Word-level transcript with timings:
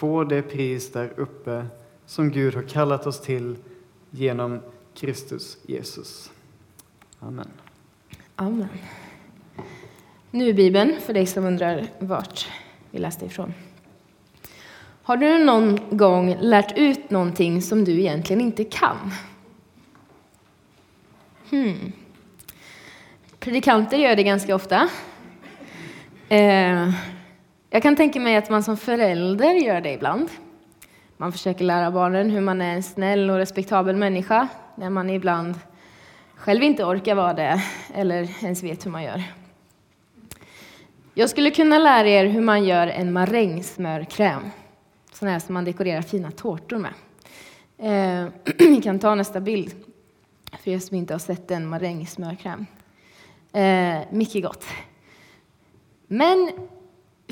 få 0.00 0.24
det 0.24 0.42
pris 0.42 0.92
där 0.92 1.12
uppe 1.16 1.66
som 2.06 2.30
Gud 2.30 2.54
har 2.54 2.62
kallat 2.62 3.06
oss 3.06 3.20
till 3.20 3.56
genom 4.10 4.60
Kristus 4.94 5.58
Jesus. 5.66 6.30
Amen. 7.18 7.48
Amen. 8.36 8.68
Nu 10.30 10.48
är 10.48 10.52
Bibeln, 10.52 10.96
för 11.00 11.14
dig 11.14 11.26
som 11.26 11.44
undrar 11.44 11.86
vart 11.98 12.48
vi 12.90 12.98
läste 12.98 13.26
ifrån. 13.26 13.54
Har 15.02 15.16
du 15.16 15.44
någon 15.44 15.78
gång 15.90 16.36
lärt 16.40 16.78
ut 16.78 17.10
någonting 17.10 17.62
som 17.62 17.84
du 17.84 18.00
egentligen 18.00 18.40
inte 18.40 18.64
kan? 18.64 19.12
Hmm. 21.50 21.92
Predikanter 23.38 23.96
gör 23.96 24.16
det 24.16 24.22
ganska 24.22 24.54
ofta. 24.54 24.88
Eh, 26.28 26.90
jag 27.70 27.82
kan 27.82 27.96
tänka 27.96 28.20
mig 28.20 28.36
att 28.36 28.50
man 28.50 28.62
som 28.62 28.76
förälder 28.76 29.52
gör 29.52 29.80
det 29.80 29.92
ibland. 29.92 30.28
Man 31.16 31.32
försöker 31.32 31.64
lära 31.64 31.90
barnen 31.90 32.30
hur 32.30 32.40
man 32.40 32.60
är 32.60 32.74
en 32.74 32.82
snäll 32.82 33.30
och 33.30 33.36
respektabel 33.36 33.96
människa 33.96 34.48
när 34.74 34.90
man 34.90 35.10
ibland 35.10 35.54
själv 36.34 36.62
inte 36.62 36.84
orkar 36.84 37.14
vara 37.14 37.34
det 37.34 37.62
eller 37.94 38.44
ens 38.44 38.62
vet 38.62 38.86
hur 38.86 38.90
man 38.90 39.02
gör. 39.02 39.22
Jag 41.14 41.30
skulle 41.30 41.50
kunna 41.50 41.78
lära 41.78 42.08
er 42.08 42.24
hur 42.24 42.40
man 42.40 42.64
gör 42.64 42.86
en 42.86 43.12
marängsmörkräm, 43.12 44.42
sån 45.12 45.28
här 45.28 45.38
som 45.38 45.54
man 45.54 45.64
dekorerar 45.64 46.02
fina 46.02 46.30
tårtor 46.30 46.78
med. 46.78 46.92
Eh, 47.78 48.32
ni 48.58 48.82
kan 48.82 48.98
ta 48.98 49.14
nästa 49.14 49.40
bild, 49.40 49.74
för 50.62 50.70
er 50.70 50.78
som 50.78 50.96
inte 50.96 51.14
har 51.14 51.18
sett 51.18 51.50
en 51.50 51.66
marängsmörkräm. 51.66 52.66
Eh, 53.52 53.98
mycket 54.10 54.42
gott. 54.42 54.64
Men, 56.06 56.50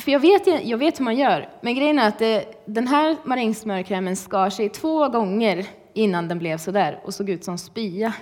för 0.01 0.13
jag 0.13 0.21
vet, 0.21 0.67
jag 0.67 0.79
vet 0.79 1.01
hur 1.01 1.05
man 1.05 1.17
gör, 1.17 1.49
men 1.61 1.75
grejen 1.75 1.99
är 1.99 2.09
att 2.09 2.19
det, 2.19 2.45
den 2.67 2.89
här 2.89 3.17
marängsmörkrämen 3.25 4.17
skar 4.17 4.51
sig 4.51 4.69
två 4.69 5.09
gånger 5.09 5.67
innan 5.95 6.29
den 6.29 6.39
blev 6.39 6.59
så 6.59 6.71
där 6.71 7.01
och 7.05 7.15
såg 7.15 7.31
ut 7.31 7.45
som 7.45 7.59
spya 7.59 8.13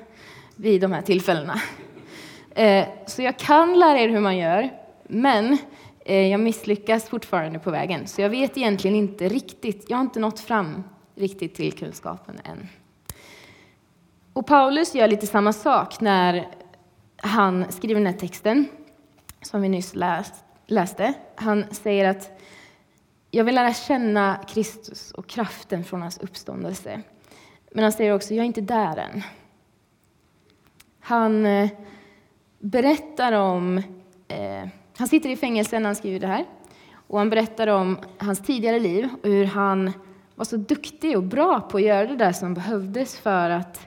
vid 0.57 0.81
de 0.81 0.93
här 0.93 1.03
tillfällena. 1.03 1.61
Eh, 2.51 2.87
så 3.07 3.23
jag 3.23 3.39
kan 3.39 3.79
lära 3.79 3.99
er 3.99 4.09
hur 4.09 4.21
man 4.21 4.37
gör, 4.37 4.71
men 5.09 5.59
eh, 6.05 6.27
jag 6.27 6.41
misslyckas 6.41 7.09
fortfarande 7.09 7.59
på 7.59 7.71
vägen. 7.71 8.07
Så 8.07 8.21
jag 8.21 8.31
vet 8.31 8.57
egentligen 8.57 8.97
inte 8.97 9.29
riktigt, 9.29 9.85
jag 9.89 9.97
har 9.97 10.03
inte 10.03 10.21
nått 10.21 10.41
fram 10.41 10.85
riktigt 11.15 11.55
till 11.55 11.73
kunskapen 11.73 12.41
än. 12.45 12.69
Och 14.33 14.47
Paulus 14.47 14.95
gör 14.95 15.09
lite 15.09 15.27
samma 15.27 15.53
sak 15.53 16.01
när 16.01 16.49
han 17.17 17.73
skriver 17.73 18.01
den 18.01 18.13
här 18.13 18.21
texten 18.21 18.67
som 19.43 19.63
vi 19.63 19.69
nyss 19.69 19.95
läst 19.95 20.46
läste. 20.67 21.15
Han 21.35 21.65
säger 21.71 22.11
att 22.11 22.41
jag 23.31 23.45
vill 23.45 23.55
lära 23.55 23.75
känna 23.75 24.41
Kristus 24.49 25.11
och 25.11 25.27
kraften 25.27 25.85
från 25.85 26.03
hans 26.03 26.19
uppståndelse. 26.19 27.03
Men 27.71 27.83
han 27.83 27.93
säger 27.93 28.15
också, 28.15 28.35
jag 28.35 28.43
är 28.43 28.47
inte 28.47 28.61
där 28.61 28.97
än. 28.97 29.23
Han 31.01 31.47
eh, 31.47 31.69
berättar 32.59 33.33
om... 33.33 33.79
Eh, 34.29 34.69
han 34.97 35.09
sitter 35.09 35.31
i 35.31 35.37
fängelse 35.37 35.79
när 35.79 35.87
han 35.87 35.97
skriver 35.97 36.21
det 36.21 36.27
här. 36.27 36.45
Och 37.07 37.19
han 37.19 37.31
berättar 37.31 37.67
om 37.67 37.99
hans 38.19 38.43
tidigare 38.43 38.79
liv 38.79 39.09
och 39.23 39.29
hur 39.29 39.45
han 39.45 39.93
var 40.35 40.45
så 40.45 40.57
duktig 40.57 41.17
och 41.17 41.23
bra 41.23 41.61
på 41.61 41.77
att 41.77 41.83
göra 41.83 42.07
det 42.07 42.17
där 42.17 42.33
som 42.33 42.55
behövdes 42.55 43.19
för 43.19 43.51
att... 43.51 43.81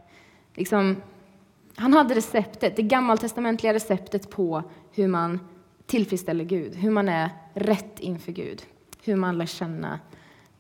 Liksom, 0.55 1.01
han 1.75 1.93
hade 1.93 2.15
receptet, 2.15 2.75
det 2.75 2.81
gammaltestamentliga 2.81 3.73
receptet 3.73 4.29
på 4.29 4.63
hur 4.91 5.07
man 5.07 5.39
tillfredsställer 5.89 6.43
Gud, 6.43 6.75
hur 6.75 6.91
man 6.91 7.09
är 7.09 7.29
rätt 7.53 7.99
inför 7.99 8.31
Gud, 8.31 8.61
hur 9.03 9.15
man 9.15 9.37
lär 9.37 9.45
känna 9.45 9.99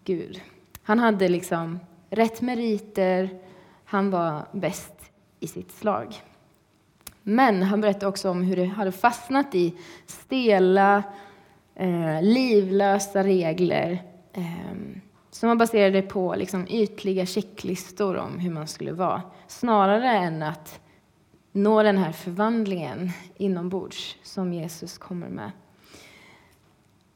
Gud. 0.03 0.41
Han 0.83 0.99
hade 0.99 1.27
liksom 1.27 1.79
rätt 2.09 2.41
meriter, 2.41 3.29
han 3.85 4.11
var 4.11 4.41
bäst 4.51 4.93
i 5.39 5.47
sitt 5.47 5.71
slag. 5.71 6.15
Men 7.23 7.63
han 7.63 7.81
berättade 7.81 8.07
också 8.07 8.29
om 8.29 8.41
hur 8.41 8.55
det 8.55 8.65
hade 8.65 8.91
fastnat 8.91 9.55
i 9.55 9.73
stela, 10.05 11.03
eh, 11.75 12.21
livlösa 12.21 13.23
regler 13.23 14.03
eh, 14.33 14.75
som 15.31 15.49
var 15.49 15.55
baserade 15.55 16.01
på 16.01 16.35
liksom, 16.35 16.67
ytliga 16.69 17.25
checklistor 17.25 18.17
om 18.17 18.39
hur 18.39 18.51
man 18.51 18.67
skulle 18.67 18.91
vara, 18.91 19.21
snarare 19.47 20.11
än 20.11 20.43
att 20.43 20.79
nå 21.51 21.83
den 21.83 21.97
här 21.97 22.11
förvandlingen 22.11 23.11
inombords 23.37 24.17
som 24.23 24.53
Jesus 24.53 24.97
kommer 24.97 25.29
med. 25.29 25.51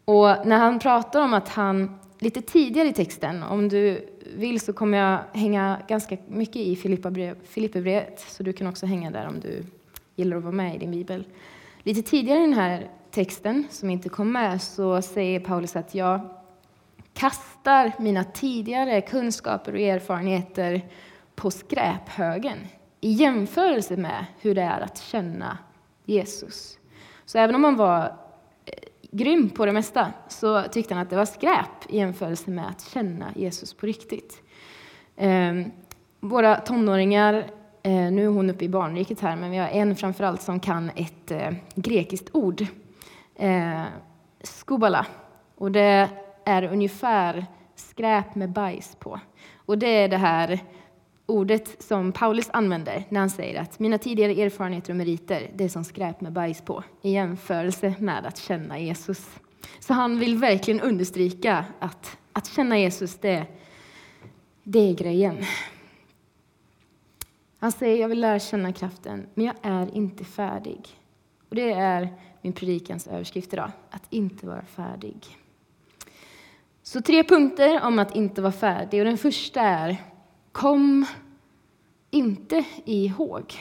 Och 0.06 0.48
när 0.48 0.58
han 0.58 0.80
pratar 0.80 1.22
om 1.22 1.34
att 1.34 1.50
han, 1.50 2.00
lite 2.20 2.42
tidigare 2.42 2.88
i 2.88 2.94
texten, 2.94 3.44
om 3.44 3.70
du 3.70 4.10
vill 4.36 4.60
så 4.60 4.74
kommer 4.74 4.98
jag 4.98 5.20
hänga 5.40 5.82
ganska 5.88 6.18
mycket 6.28 6.56
i 6.56 6.76
Filipperbrevet, 7.44 8.20
så 8.20 8.44
du 8.44 8.54
kan 8.54 8.68
också 8.68 8.86
hänga 8.86 9.12
där 9.12 9.28
om 9.28 9.40
du 9.40 9.64
gillar 10.16 10.38
att 10.38 10.44
vara 10.44 10.56
med 10.56 10.76
i 10.76 10.78
din 10.78 10.92
bibel. 10.92 11.26
Lite 11.84 12.02
tidigare 12.02 12.40
i 12.40 12.42
den 12.42 12.54
här 12.54 12.90
texten, 13.12 13.68
som 13.70 13.90
inte 13.90 14.10
kom 14.10 14.32
med, 14.32 14.62
så 14.62 15.02
säger 15.02 15.40
Paulus 15.40 15.76
att 15.76 15.96
jag 15.96 16.30
kastar 17.14 17.92
mina 18.00 18.24
tidigare 18.24 19.02
kunskaper 19.02 19.74
och 19.74 19.80
erfarenheter 19.80 20.82
på 21.36 21.52
skräphögen 21.52 22.58
i 23.04 23.12
jämförelse 23.12 23.98
med 23.98 24.26
hur 24.42 24.56
det 24.56 24.62
är 24.62 24.82
att 24.82 24.98
känna 24.98 25.58
Jesus. 26.06 26.78
Så 27.26 27.38
även 27.38 27.56
om 27.56 27.64
han 27.64 27.76
var 27.76 28.06
eh, 28.66 28.74
grym 29.12 29.50
på 29.50 29.66
det 29.66 29.72
mesta 29.72 30.14
så 30.28 30.62
tyckte 30.62 30.94
han 30.94 31.04
att 31.04 31.10
det 31.10 31.16
var 31.16 31.26
skräp 31.26 31.90
i 31.90 31.98
jämförelse 31.98 32.50
med 32.50 32.68
att 32.68 32.82
känna 32.82 33.26
Jesus 33.36 33.74
på 33.74 33.86
riktigt. 33.86 34.42
Ehm, 35.18 35.72
våra 36.20 36.56
tonåringar, 36.56 37.34
eh, 37.84 38.12
nu 38.12 38.24
är 38.24 38.28
hon 38.28 38.50
uppe 38.50 38.66
i 38.66 38.70
barnriket 38.70 39.20
här, 39.20 39.36
men 39.36 39.52
vi 39.52 39.58
har 39.58 39.68
en 39.68 39.96
framförallt 39.96 40.42
som 40.42 40.60
kan 40.60 40.92
ett 40.96 41.32
eh, 41.32 41.54
grekiskt 41.76 42.30
ord, 42.34 42.66
skobala. 44.44 45.06
Och 45.56 45.72
det 45.72 46.10
är 46.46 46.64
ungefär 46.64 47.46
skräp 47.76 48.36
med 48.36 48.50
bajs 48.50 48.96
på. 48.96 49.20
Och 49.66 49.78
det 49.78 49.88
är 49.88 50.10
det 50.10 50.18
här 50.18 50.60
ordet 51.26 51.84
som 51.84 52.12
Paulus 52.12 52.50
använder 52.54 53.04
när 53.10 53.20
han 53.20 53.30
säger 53.30 53.62
att 53.62 53.80
mina 53.80 53.98
tidigare 53.98 54.32
erfarenheter 54.32 54.94
och 54.94 54.98
meriter, 54.98 55.52
det 55.56 55.64
är 55.64 55.70
som 55.70 55.84
skräp 55.84 56.22
med 56.22 56.32
bajs 56.32 56.62
på, 56.62 56.84
i 57.02 57.12
jämförelse 57.12 57.96
med 58.00 58.26
att 58.26 58.38
känna 58.38 58.80
Jesus. 58.80 59.30
Så 59.80 59.94
han 59.94 60.20
vill 60.20 60.38
verkligen 60.38 60.82
understryka 60.82 61.66
att 61.80 62.18
att 62.34 62.48
känna 62.48 62.80
Jesus, 62.80 63.16
det, 63.16 63.46
det 64.64 64.80
är 64.80 64.94
grejen. 64.94 65.38
Han 67.60 67.72
säger, 67.72 68.02
jag 68.02 68.10
vill 68.10 68.20
lära 68.20 68.40
känna 68.40 68.74
kraften, 68.74 69.28
men 69.34 69.46
jag 69.46 69.56
är 69.62 69.96
inte 69.96 70.26
färdig. 70.26 70.88
Och 71.50 71.56
det 71.56 71.72
är 71.72 72.10
min 72.42 72.54
predikans 72.54 73.08
överskrift 73.08 73.54
idag, 73.54 73.72
att 73.90 74.04
inte 74.10 74.48
vara 74.48 74.66
färdig. 74.66 75.18
Så 76.84 77.02
tre 77.02 77.24
punkter 77.24 77.82
om 77.84 78.00
att 78.00 78.16
inte 78.16 78.42
vara 78.42 78.52
färdig. 78.52 79.00
Och 79.00 79.06
den 79.06 79.18
första 79.18 79.62
är 79.62 79.98
kom 80.54 81.06
inte 82.12 82.66
ihåg. 82.86 83.54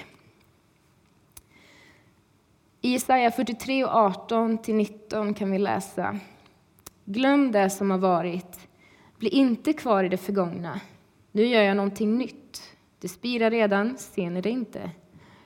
I 2.81 2.89
Jesaja 2.93 3.31
43 3.31 3.85
och 3.85 3.91
18-19 3.91 5.35
kan 5.35 5.51
vi 5.51 5.59
läsa 5.59 6.19
Glöm 7.05 7.53
det 7.53 7.71
som 7.71 7.91
har 7.91 7.99
varit, 7.99 8.69
bli 9.19 9.29
inte 9.29 9.73
kvar 9.73 10.05
i 10.05 10.09
det 10.09 10.17
förgångna. 10.17 10.81
Nu 11.33 11.47
gör 11.47 11.63
jag 11.63 11.77
någonting 11.77 12.19
nytt. 12.19 12.63
Det 13.01 13.09
spirar 13.09 13.51
redan, 13.51 13.99
ser 13.99 14.31
ni 14.31 14.41
det 14.41 14.51
inte? 14.51 14.91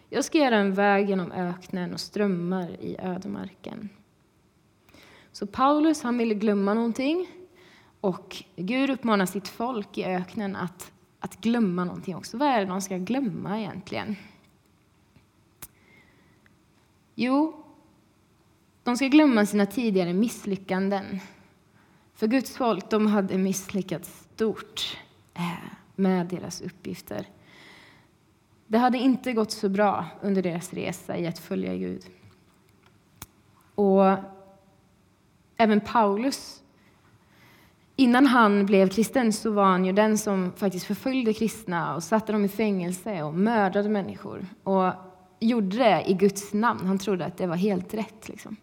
Jag 0.09 0.25
ska 0.25 0.39
göra 0.39 0.57
en 0.57 0.75
väg 0.75 1.09
genom 1.09 1.33
öknen 1.33 1.93
och 1.93 2.01
strömmar 2.01 2.71
i 2.81 2.97
ödemarken. 2.99 3.89
Så 5.33 5.47
Paulus 5.47 6.03
han 6.03 6.19
ville 6.19 6.35
glömma 6.35 6.75
någonting 6.75 7.27
och 8.01 8.37
Gud 8.57 8.91
uppmanar 8.91 9.27
sitt 9.27 9.49
folk 9.49 9.99
i 9.99 10.05
öknen 10.05 10.57
att 10.57 10.93
att 11.21 11.41
glömma 11.41 11.85
någonting 11.85 12.17
också. 12.17 12.39
Vad 12.39 12.49
är 12.49 12.61
det 12.61 12.67
de 12.67 12.81
ska 12.81 12.97
glömma 12.97 13.61
egentligen? 13.61 14.17
Jo, 17.15 17.65
de 18.83 18.97
ska 18.97 19.07
glömma 19.07 19.47
sina 19.47 19.67
tidigare 19.67 20.13
misslyckanden. 20.13 21.21
För 22.15 22.27
Guds 22.27 22.57
folk 22.57 22.91
de 22.91 23.07
hade 23.07 23.39
misslyckats 23.39 24.27
stort 24.35 24.99
eh, 25.35 25.71
med 25.95 26.27
deras 26.27 26.61
uppgifter. 26.61 27.29
Det 28.67 28.79
hade 28.79 28.99
inte 28.99 29.33
gått 29.33 29.51
så 29.51 29.69
bra 29.69 30.05
under 30.23 30.43
deras 30.43 30.73
resa 30.73 31.19
i 31.19 31.27
att 31.27 31.39
följa 31.39 31.77
Gud. 31.77 32.05
Och 33.75 34.17
även 35.57 35.81
Paulus 35.81 36.63
Innan 37.97 38.27
han 38.27 38.67
blev 38.67 38.89
kristen 38.89 39.33
så 39.33 39.51
var 39.51 39.65
han 39.65 39.85
ju 39.85 39.93
den 39.93 40.19
som 40.19 40.53
faktiskt 40.57 40.87
förföljde 40.87 41.33
kristna 41.33 41.95
och 41.95 42.03
satte 42.03 42.33
dem 42.33 42.45
i 42.45 42.49
fängelse 42.49 43.23
och 43.23 43.35
mördade 43.35 43.89
människor. 43.89 44.47
Och 44.63 44.93
gjorde 45.41 45.77
det 45.77 46.05
i 46.07 46.15
Guds 46.15 46.53
namn. 46.53 46.87
Han 46.87 46.99
trodde 46.99 47.25
att 47.25 47.37
det 47.37 47.47
var 47.47 47.57
helt 47.57 47.95
rätt. 47.95 48.29
Liksom. 48.29 48.57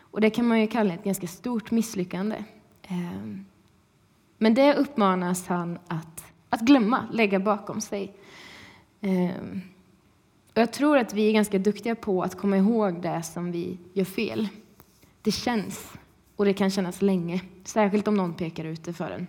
Och 0.00 0.20
det 0.20 0.30
kan 0.30 0.48
man 0.48 0.60
ju 0.60 0.66
kalla 0.66 0.94
ett 0.94 1.04
ganska 1.04 1.26
stort 1.26 1.70
misslyckande. 1.70 2.44
Ehm, 2.82 3.44
men 4.38 4.54
det 4.54 4.74
uppmanas 4.74 5.46
han 5.46 5.78
att, 5.88 6.24
att 6.48 6.60
glömma, 6.60 7.08
lägga 7.12 7.38
bakom 7.38 7.80
sig. 7.80 8.14
Ehm, 9.00 9.60
och 10.54 10.60
jag 10.60 10.72
tror 10.72 10.98
att 10.98 11.14
vi 11.14 11.28
är 11.28 11.32
ganska 11.32 11.58
duktiga 11.58 11.94
på 11.94 12.22
att 12.22 12.38
komma 12.38 12.56
ihåg 12.56 13.02
det 13.02 13.22
som 13.22 13.52
vi 13.52 13.78
gör 13.92 14.04
fel. 14.04 14.48
Det 15.22 15.32
känns, 15.32 15.92
och 16.36 16.44
det 16.44 16.54
kan 16.54 16.70
kännas 16.70 17.02
länge, 17.02 17.42
särskilt 17.64 18.08
om 18.08 18.14
någon 18.14 18.34
pekar 18.34 18.64
ut 18.64 18.84
det 18.84 18.92
för 18.92 19.10
en. 19.10 19.26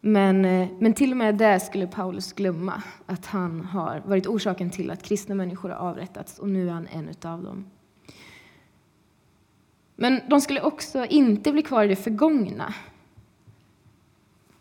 Men, 0.00 0.44
eh, 0.44 0.68
men 0.78 0.94
till 0.94 1.10
och 1.10 1.16
med 1.16 1.34
det 1.34 1.60
skulle 1.60 1.86
Paulus 1.86 2.32
glömma, 2.32 2.82
att 3.06 3.26
han 3.26 3.60
har 3.60 4.02
varit 4.06 4.26
orsaken 4.26 4.70
till 4.70 4.90
att 4.90 5.02
kristna 5.02 5.34
människor 5.34 5.68
har 5.68 5.76
avrättats 5.76 6.38
och 6.38 6.48
nu 6.48 6.68
är 6.68 6.72
han 6.72 6.86
en 6.86 7.08
av 7.22 7.42
dem. 7.42 7.64
Men 9.96 10.20
de 10.28 10.40
skulle 10.40 10.60
också 10.62 11.06
inte 11.06 11.52
bli 11.52 11.62
kvar 11.62 11.84
i 11.84 11.88
det 11.88 11.96
förgångna. 11.96 12.74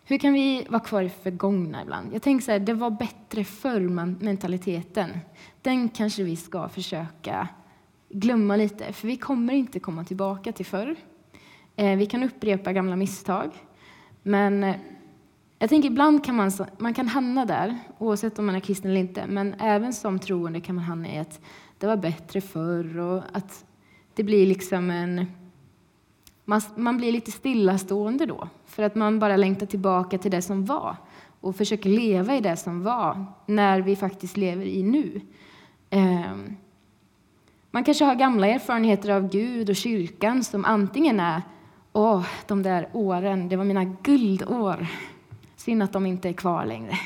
Hur 0.03 0.17
kan 0.17 0.33
vi 0.33 0.65
vara 0.69 0.79
kvar 0.79 1.01
i 1.01 1.03
det 1.03 1.23
förgångna 1.23 1.81
ibland? 1.81 2.13
Jag 2.13 2.21
tänker 2.21 2.45
så 2.45 2.51
här, 2.51 2.59
det 2.59 2.73
var 2.73 2.89
bättre 2.89 3.43
förr 3.43 3.79
mentaliteten. 4.23 5.19
Den 5.61 5.89
kanske 5.89 6.23
vi 6.23 6.35
ska 6.35 6.69
försöka 6.69 7.47
glömma 8.09 8.55
lite, 8.55 8.93
för 8.93 9.07
vi 9.07 9.17
kommer 9.17 9.53
inte 9.53 9.79
komma 9.79 10.03
tillbaka 10.03 10.51
till 10.51 10.65
förr. 10.65 10.95
Eh, 11.75 11.97
vi 11.97 12.05
kan 12.05 12.23
upprepa 12.23 12.73
gamla 12.73 12.95
misstag, 12.95 13.51
men 14.23 14.63
eh, 14.63 14.75
jag 15.59 15.69
tänker 15.69 15.89
ibland 15.89 16.25
kan 16.25 16.35
man, 16.35 16.51
man 16.77 16.93
kan 16.93 17.07
hamna 17.07 17.45
där, 17.45 17.77
oavsett 17.97 18.39
om 18.39 18.45
man 18.45 18.55
är 18.55 18.59
kristen 18.59 18.91
eller 18.91 18.99
inte, 18.99 19.27
men 19.27 19.53
även 19.53 19.93
som 19.93 20.19
troende 20.19 20.61
kan 20.61 20.75
man 20.75 20.83
hamna 20.83 21.13
i 21.13 21.17
att 21.17 21.41
det 21.77 21.87
var 21.87 21.97
bättre 21.97 22.41
förr 22.41 22.97
och 22.97 23.23
att 23.33 23.65
det 24.13 24.23
blir 24.23 24.45
liksom 24.45 24.91
en... 24.91 25.25
Man, 26.45 26.61
man 26.75 26.97
blir 26.97 27.11
lite 27.11 27.31
stillastående 27.31 28.25
då, 28.25 28.49
för 28.65 28.83
att 28.83 28.95
man 28.95 29.19
bara 29.19 29.37
längtar 29.37 29.65
tillbaka 29.65 30.17
till 30.17 30.31
det 30.31 30.41
som 30.41 30.65
var 30.65 30.95
och 31.41 31.55
försöker 31.55 31.89
leva 31.89 32.35
i 32.35 32.41
det 32.41 32.57
som 32.57 32.83
var, 32.83 33.25
när 33.45 33.81
vi 33.81 33.95
faktiskt 33.95 34.37
lever 34.37 34.65
i 34.65 34.83
nu. 34.83 35.21
Um, 35.91 36.57
man 37.71 37.83
kanske 37.83 38.05
har 38.05 38.15
gamla 38.15 38.47
erfarenheter 38.47 39.09
av 39.09 39.29
Gud 39.29 39.69
och 39.69 39.75
kyrkan 39.75 40.43
som 40.43 40.65
antingen 40.65 41.19
är 41.19 41.41
Åh, 41.93 42.25
de 42.47 42.63
där 42.63 42.89
åren, 42.93 43.49
det 43.49 43.55
var 43.55 43.65
mina 43.65 43.83
guldår. 43.83 44.87
Synd 45.55 45.83
att 45.83 45.93
de 45.93 46.05
inte 46.05 46.29
är 46.29 46.33
kvar 46.33 46.65
längre. 46.65 46.99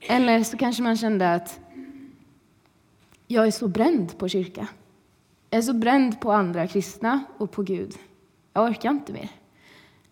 Eller 0.00 0.42
så 0.42 0.56
kanske 0.56 0.82
man 0.82 0.96
kände 0.96 1.34
att 1.34 1.60
jag 3.26 3.46
är 3.46 3.50
så 3.50 3.68
bränd 3.68 4.18
på 4.18 4.28
kyrka. 4.28 4.68
Jag 5.50 5.58
är 5.58 5.62
så 5.62 5.72
bränd 5.72 6.20
på 6.20 6.32
andra 6.32 6.66
kristna 6.66 7.24
och 7.38 7.50
på 7.50 7.62
Gud. 7.62 7.94
Jag 8.52 8.64
orkar 8.64 8.90
inte 8.90 9.12
mer. 9.12 9.28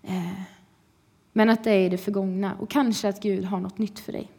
Eh, 0.03 0.41
men 1.33 1.51
att 1.51 1.65
det 1.65 1.71
är 1.71 1.91
det 1.91 1.99
förgångna 1.99 2.55
och 2.55 2.71
kanske 2.71 3.09
att 3.09 3.23
Gud 3.23 3.45
har 3.45 3.61
något 3.61 3.79
nytt 3.79 3.99
för 3.99 4.13
dig. 4.13 4.31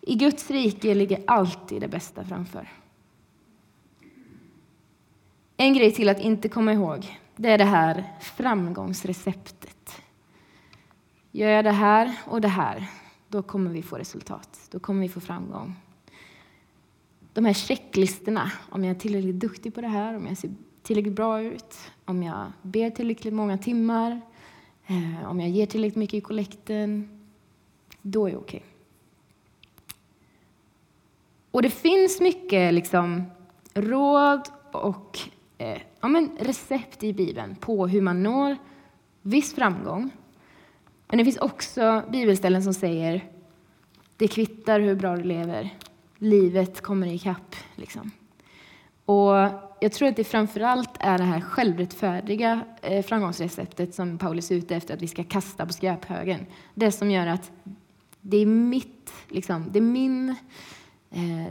I 0.00 0.14
Guds 0.14 0.50
rike 0.50 0.94
ligger 0.94 1.22
alltid 1.26 1.80
det 1.80 1.88
bästa 1.88 2.24
framför. 2.24 2.68
En 5.62 5.74
grej 5.74 5.92
till 5.92 6.08
att 6.08 6.20
inte 6.20 6.48
komma 6.48 6.72
ihåg, 6.72 7.18
det 7.36 7.48
är 7.48 7.58
det 7.58 7.64
här 7.64 8.04
framgångsreceptet. 8.20 10.02
Gör 11.30 11.48
jag 11.48 11.64
det 11.64 11.70
här 11.70 12.16
och 12.26 12.40
det 12.40 12.48
här, 12.48 12.86
då 13.28 13.42
kommer 13.42 13.70
vi 13.70 13.82
få 13.82 13.96
resultat. 13.96 14.68
Då 14.70 14.78
kommer 14.78 15.00
vi 15.00 15.08
få 15.08 15.20
framgång. 15.20 15.74
De 17.32 17.44
här 17.44 17.52
checklistorna, 17.52 18.52
om 18.70 18.84
jag 18.84 18.96
är 18.96 19.00
tillräckligt 19.00 19.40
duktig 19.40 19.74
på 19.74 19.80
det 19.80 19.88
här, 19.88 20.16
om 20.16 20.26
jag 20.26 20.38
ser 20.38 20.50
tillräckligt 20.82 21.14
bra 21.14 21.42
ut, 21.42 21.76
om 22.04 22.22
jag 22.22 22.52
ber 22.62 22.90
tillräckligt 22.90 23.34
många 23.34 23.58
timmar, 23.58 24.20
eh, 24.86 25.30
om 25.30 25.40
jag 25.40 25.50
ger 25.50 25.66
tillräckligt 25.66 25.96
mycket 25.96 26.14
i 26.14 26.20
kollekten, 26.20 27.20
då 28.02 28.26
är 28.26 28.30
det 28.30 28.36
okej. 28.36 28.58
Okay. 28.58 28.70
Och 31.50 31.62
det 31.62 31.70
finns 31.70 32.20
mycket 32.20 32.74
liksom, 32.74 33.24
råd 33.74 34.48
och 34.72 35.18
eh, 35.62 35.78
ja, 36.00 36.08
men 36.08 36.30
recept 36.40 37.02
i 37.02 37.12
Bibeln 37.12 37.56
på 37.56 37.86
hur 37.86 38.00
man 38.00 38.22
når 38.22 38.56
viss 39.22 39.54
framgång. 39.54 40.10
Men 41.08 41.18
det 41.18 41.24
finns 41.24 41.36
också 41.36 42.02
bibelställen 42.08 42.62
som 42.62 42.74
säger 42.74 43.24
det 44.16 44.28
kvittar 44.28 44.80
hur 44.80 44.94
bra 44.94 45.16
du 45.16 45.22
lever, 45.22 45.70
livet 46.18 46.80
kommer 46.80 47.06
ikapp. 47.06 47.56
Liksom. 47.74 48.10
Och 49.04 49.34
jag 49.80 49.92
tror 49.92 50.08
att 50.08 50.16
det 50.16 50.24
framför 50.24 50.60
allt 50.60 50.90
är 51.00 51.18
det 51.18 51.24
här 51.24 51.40
självrättfärdiga 51.40 52.64
eh, 52.82 53.04
framgångsreceptet 53.04 53.94
som 53.94 54.18
Paulus 54.18 54.50
är 54.50 54.54
ute 54.54 54.76
efter 54.76 54.94
att 54.94 55.02
vi 55.02 55.08
ska 55.08 55.24
kasta 55.24 55.66
på 55.66 55.72
skräphögen. 55.72 56.46
Det 56.74 56.92
som 56.92 57.10
gör 57.10 57.26
att 57.26 57.50
det 58.20 58.36
är 58.36 58.46
mitt, 58.46 59.12
liksom, 59.28 59.66
det 59.72 59.78
är 59.78 59.82
min, 59.82 60.28
eh, 61.10 61.46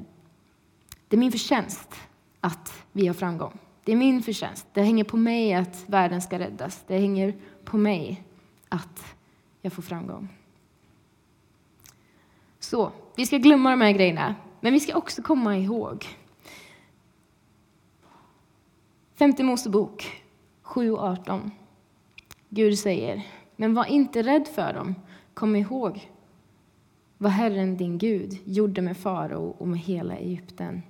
det 1.07 1.15
är 1.15 1.17
min 1.17 1.31
förtjänst 1.31 1.95
att 2.39 2.83
vi 2.91 3.07
har 3.07 3.13
framgång. 3.13 3.59
Det 3.83 3.91
är 3.91 3.95
min 3.95 4.23
förtjänst. 4.23 4.67
Det 4.73 4.81
hänger 4.81 5.03
på 5.03 5.17
mig 5.17 5.53
att 5.53 5.83
världen 5.87 6.21
ska 6.21 6.39
räddas. 6.39 6.83
Det 6.87 6.99
hänger 6.99 7.35
på 7.63 7.77
mig 7.77 8.23
att 8.69 9.15
jag 9.61 9.73
får 9.73 9.83
framgång. 9.83 10.29
Så, 12.59 12.91
vi 13.15 13.25
ska 13.25 13.37
glömma 13.37 13.69
de 13.69 13.81
här 13.81 13.91
grejerna, 13.91 14.35
men 14.59 14.73
vi 14.73 14.79
ska 14.79 14.95
också 14.95 15.21
komma 15.21 15.57
ihåg. 15.57 16.07
Femte 19.13 19.43
Mosebok 19.43 20.23
7.18. 20.63 21.51
Gud 22.49 22.79
säger, 22.79 23.27
men 23.55 23.73
var 23.73 23.85
inte 23.85 24.23
rädd 24.23 24.47
för 24.47 24.73
dem. 24.73 24.95
Kom 25.33 25.55
ihåg 25.55 26.11
vad 27.17 27.31
Herren 27.31 27.77
din 27.77 27.97
Gud 27.97 28.37
gjorde 28.45 28.81
med 28.81 28.97
farao 28.97 29.55
och 29.57 29.67
med 29.67 29.79
hela 29.79 30.17
Egypten. 30.17 30.81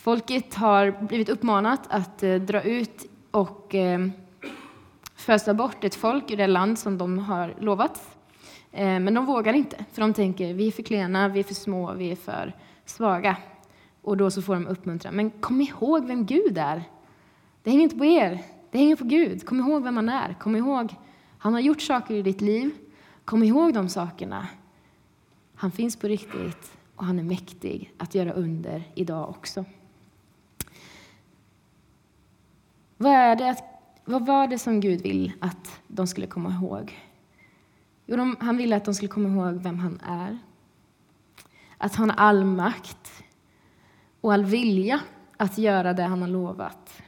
Folket 0.00 0.54
har 0.54 0.90
blivit 1.06 1.28
uppmanat 1.28 1.80
att 1.88 2.22
eh, 2.22 2.34
dra 2.34 2.62
ut 2.62 3.06
och 3.30 3.74
eh, 3.74 4.08
fösa 5.16 5.54
bort 5.54 5.84
ett 5.84 5.94
folk 5.94 6.30
ur 6.30 6.36
det 6.36 6.46
land 6.46 6.78
som 6.78 6.98
de 6.98 7.18
har 7.18 7.54
lovat. 7.58 8.16
Eh, 8.72 9.00
men 9.00 9.14
de 9.14 9.26
vågar 9.26 9.52
inte, 9.52 9.84
för 9.92 10.00
de 10.00 10.14
tänker 10.14 10.54
vi 10.54 10.66
är 10.66 10.72
för 10.72 10.82
klena, 10.82 11.28
vi 11.28 11.40
är 11.40 11.44
för 11.44 11.54
små, 11.54 11.92
vi 11.92 12.10
är 12.10 12.16
för 12.16 12.56
svaga. 12.84 13.36
Och 14.02 14.16
då 14.16 14.30
så 14.30 14.42
får 14.42 14.54
de 14.54 14.66
uppmuntran. 14.66 15.14
Men 15.14 15.30
kom 15.30 15.60
ihåg 15.60 16.06
vem 16.06 16.26
Gud 16.26 16.58
är. 16.58 16.82
Det 17.62 17.70
hänger 17.70 17.82
inte 17.82 17.96
på 17.96 18.04
er, 18.04 18.42
det 18.70 18.78
hänger 18.78 18.96
på 18.96 19.04
Gud. 19.04 19.46
Kom 19.46 19.60
ihåg 19.60 19.82
vem 19.82 19.96
han 19.96 20.08
är. 20.08 20.34
Kom 20.40 20.56
ihåg, 20.56 20.94
han 21.38 21.52
har 21.52 21.60
gjort 21.60 21.80
saker 21.80 22.14
i 22.14 22.22
ditt 22.22 22.40
liv. 22.40 22.70
Kom 23.24 23.42
ihåg 23.42 23.74
de 23.74 23.88
sakerna. 23.88 24.48
Han 25.54 25.70
finns 25.70 25.96
på 25.96 26.08
riktigt 26.08 26.72
och 26.96 27.04
han 27.04 27.18
är 27.18 27.24
mäktig 27.24 27.92
att 27.98 28.14
göra 28.14 28.32
under 28.32 28.82
idag 28.94 29.28
också. 29.28 29.64
Vad, 33.02 33.12
är 33.12 33.36
det 33.36 33.50
att, 33.50 33.64
vad 34.04 34.26
var 34.26 34.46
det 34.46 34.58
som 34.58 34.80
Gud 34.80 35.00
vill 35.00 35.32
att 35.40 35.80
de 35.86 36.06
skulle 36.06 36.26
komma 36.26 36.50
ihåg? 36.50 36.98
Jo, 38.06 38.16
de, 38.16 38.36
han 38.40 38.56
ville 38.56 38.76
att 38.76 38.84
de 38.84 38.94
skulle 38.94 39.08
komma 39.08 39.28
ihåg 39.28 39.62
vem 39.62 39.78
han 39.78 40.00
är. 40.06 40.38
Att 41.78 41.94
han 41.94 42.10
har 42.10 42.16
all 42.16 42.44
makt 42.44 43.22
och 44.20 44.32
all 44.32 44.44
vilja 44.44 45.00
att 45.36 45.58
göra 45.58 45.92
det 45.92 46.02
han 46.02 46.20
har 46.20 46.28
lovat. 46.28 47.02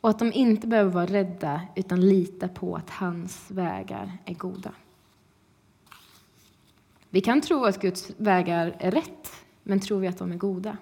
Och 0.00 0.10
att 0.10 0.18
de 0.18 0.32
inte 0.32 0.66
behöver 0.66 0.90
vara 0.90 1.06
rädda 1.06 1.62
utan 1.76 2.00
lita 2.00 2.48
på 2.48 2.76
att 2.76 2.90
hans 2.90 3.50
vägar 3.50 4.18
är 4.24 4.34
goda. 4.34 4.72
Vi 7.10 7.20
kan 7.20 7.40
tro 7.40 7.64
att 7.64 7.80
Guds 7.80 8.10
vägar 8.16 8.76
är 8.78 8.90
rätt, 8.90 9.32
men 9.62 9.80
tror 9.80 10.00
vi 10.00 10.08
att 10.08 10.18
de 10.18 10.32
är 10.32 10.36
goda? 10.36 10.76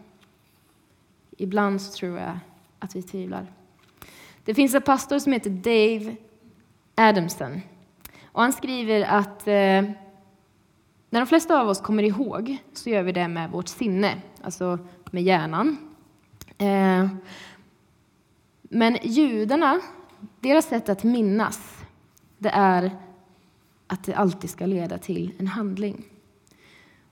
Ibland 1.31 1.83
så 1.83 1.93
tror 1.93 2.19
jag 2.19 2.39
att 2.79 2.97
vi 2.97 3.03
tvivlar. 3.03 3.53
Det 4.47 4.55
finns 4.55 4.75
en 4.75 4.83
pastor 4.83 5.19
som 5.19 5.33
heter 5.33 5.51
Dave 5.51 6.17
Adamson. 6.95 7.61
Och 8.25 8.43
han 8.43 8.53
skriver 8.53 9.03
att 9.03 9.49
eh, 9.49 9.83
när 11.11 11.21
de 11.21 11.27
flesta 11.27 11.61
av 11.61 11.69
oss 11.69 11.81
kommer 11.81 12.03
ihåg 12.03 12.57
så 12.73 12.91
gör 12.91 13.03
vi 13.03 13.13
det 13.13 13.29
med 13.29 13.51
vårt 13.51 13.69
sinne, 13.69 14.23
alltså 14.43 14.79
med 15.11 15.23
hjärnan. 15.23 15.77
Eh, 16.59 17.09
men 18.63 18.99
judarna, 19.03 19.81
deras 20.41 20.67
sätt 20.67 20.89
att 20.89 21.05
minnas, 21.05 21.85
det 22.39 22.51
är 22.51 22.91
att 23.87 24.05
det 24.05 24.15
alltid 24.15 24.51
ska 24.51 24.67
leda 24.67 24.99
till 24.99 25.33
en 25.39 25.47
handling. 25.47 26.05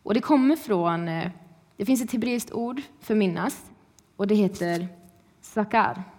Och 0.03 0.15
det 0.15 0.21
kommer 0.21 0.57
från, 0.57 1.09
eh, 1.09 1.31
det 1.77 1.87
finns 1.87 2.03
ett 2.03 2.13
hebreiskt 2.13 2.53
ord 2.53 2.83
för 3.01 3.15
minnas 3.15 3.65
och 4.17 4.27
det 4.27 4.35
heter 4.35 4.89
sakar. 5.41 6.14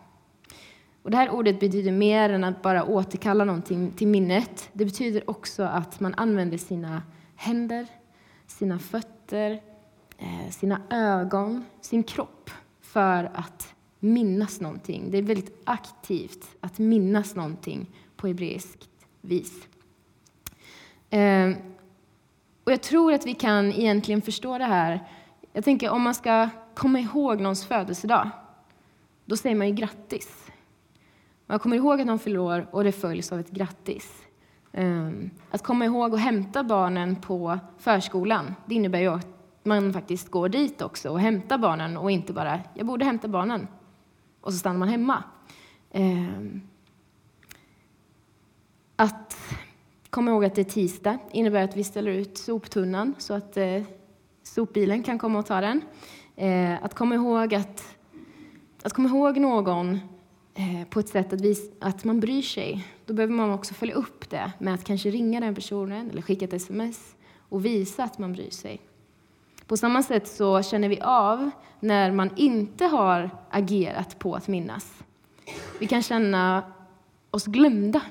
Och 1.06 1.12
det 1.12 1.18
här 1.18 1.30
ordet 1.30 1.60
betyder 1.60 1.92
mer 1.92 2.30
än 2.30 2.44
att 2.44 2.62
bara 2.62 2.84
återkalla 2.84 3.46
någonting 3.46 3.92
till 3.92 4.08
minnet. 4.08 4.70
Det 4.74 4.86
betyder 4.86 5.30
också 5.30 5.64
att 5.64 6.00
man 6.00 6.14
använder 6.14 6.58
sina 6.58 7.04
händer, 7.36 7.88
sina 8.48 8.80
fötter, 8.80 9.62
eh, 10.18 10.50
sina 10.52 10.82
ögon, 10.90 11.66
sin 11.82 12.04
kropp 12.04 12.50
för 12.82 13.32
att 13.34 13.76
minnas 14.00 14.62
någonting. 14.62 15.12
Det 15.12 15.18
är 15.18 15.22
väldigt 15.22 15.62
aktivt 15.64 16.48
att 16.60 16.78
minnas 16.78 17.36
någonting 17.36 17.88
på 18.16 18.28
hebreiskt. 18.28 18.90
vis. 19.22 19.68
Eh, 21.10 21.50
och 22.64 22.72
jag 22.72 22.82
tror 22.82 23.14
att 23.14 23.26
vi 23.26 23.34
kan 23.34 23.72
egentligen 23.72 24.22
förstå 24.22 24.58
det 24.58 24.66
här. 24.66 25.08
Jag 25.54 25.64
tänker 25.64 25.90
om 25.90 26.02
man 26.02 26.16
ska 26.16 26.50
komma 26.76 27.00
ihåg 27.00 27.42
någons 27.42 27.66
födelsedag, 27.66 28.30
då 29.26 29.38
säger 29.38 29.56
man 29.56 29.68
ju 29.68 29.74
grattis. 29.74 30.45
Man 31.48 31.60
kommer 31.60 31.76
ihåg 31.76 32.02
att 32.02 32.08
någon 32.08 32.20
fyller 32.20 32.40
år 32.40 32.68
och 32.72 32.84
det 32.84 32.92
följs 32.92 33.32
av 33.32 33.40
ett 33.40 33.52
grattis. 33.52 34.26
Ehm, 34.72 35.30
att 35.52 35.64
komma 35.64 35.86
ihåg 35.86 36.14
att 36.14 36.20
hämta 36.20 36.64
barnen 36.64 37.16
på 37.16 37.60
förskolan, 37.78 38.56
det 38.66 38.76
innebär 38.76 39.00
ju 39.00 39.08
att 39.08 39.28
man 39.64 39.94
faktiskt 39.94 40.30
går 40.30 40.50
dit 40.50 40.82
också 40.82 41.10
och 41.10 41.20
hämtar 41.20 41.58
barnen 41.58 41.98
och 41.98 42.12
inte 42.12 42.34
bara 42.34 42.60
”jag 42.74 42.88
borde 42.88 43.06
hämta 43.06 43.28
barnen” 43.28 43.68
och 44.42 44.54
så 44.54 44.60
stannar 44.60 44.80
man 44.80 44.88
hemma. 44.88 45.24
Ehm, 45.92 46.62
att 48.96 49.38
komma 50.10 50.32
ihåg 50.32 50.46
att 50.46 50.56
det 50.56 50.62
är 50.62 50.66
tisdag 50.66 51.18
innebär 51.32 51.64
att 51.64 51.78
vi 51.78 51.84
ställer 51.84 52.12
ut 52.12 52.38
soptunnan 52.38 53.16
så 53.18 53.34
att 53.34 53.58
eh, 53.58 53.84
sopbilen 54.44 55.04
kan 55.04 55.20
komma 55.20 55.40
och 55.40 55.46
ta 55.46 55.62
den. 55.62 55.82
Ehm, 56.36 56.78
att 56.82 56.94
komma 56.94 57.16
ihåg 57.16 57.56
att, 57.56 57.98
att 58.84 58.94
komma 58.94 59.10
ihåg 59.10 59.38
någon 59.38 60.00
Eh, 60.58 60.88
på 60.90 61.00
ett 61.00 61.10
sätt 61.10 61.34
att, 61.34 61.42
visa, 61.42 61.72
att 61.80 62.04
man 62.04 62.20
bryr 62.20 62.42
sig, 62.42 62.88
då 63.06 63.14
behöver 63.14 63.34
man 63.34 63.52
också 63.52 63.74
följa 63.74 63.96
upp 63.96 64.30
det 64.30 64.52
med 64.60 64.74
att 64.74 64.84
kanske 64.84 65.10
ringa 65.10 65.40
den 65.40 65.56
personen 65.56 66.10
eller 66.10 66.22
skicka 66.22 66.46
ett 66.46 66.54
sms 66.54 67.16
och 67.50 67.66
visa 67.66 68.04
att 68.04 68.20
man 68.20 68.34
bryr 68.34 68.50
sig. 68.50 68.82
På 69.68 69.78
samma 69.78 70.04
sätt 70.04 70.28
så 70.28 70.62
känner 70.64 70.90
vi 70.90 71.02
av 71.02 71.52
när 71.80 72.12
man 72.12 72.30
inte 72.36 72.86
har 72.86 73.30
agerat 73.50 74.20
på 74.20 74.36
att 74.36 74.48
minnas. 74.48 75.04
Vi 75.80 75.88
kan 75.88 76.04
känna 76.04 76.64
oss 77.32 77.46
glömda 77.46 78.02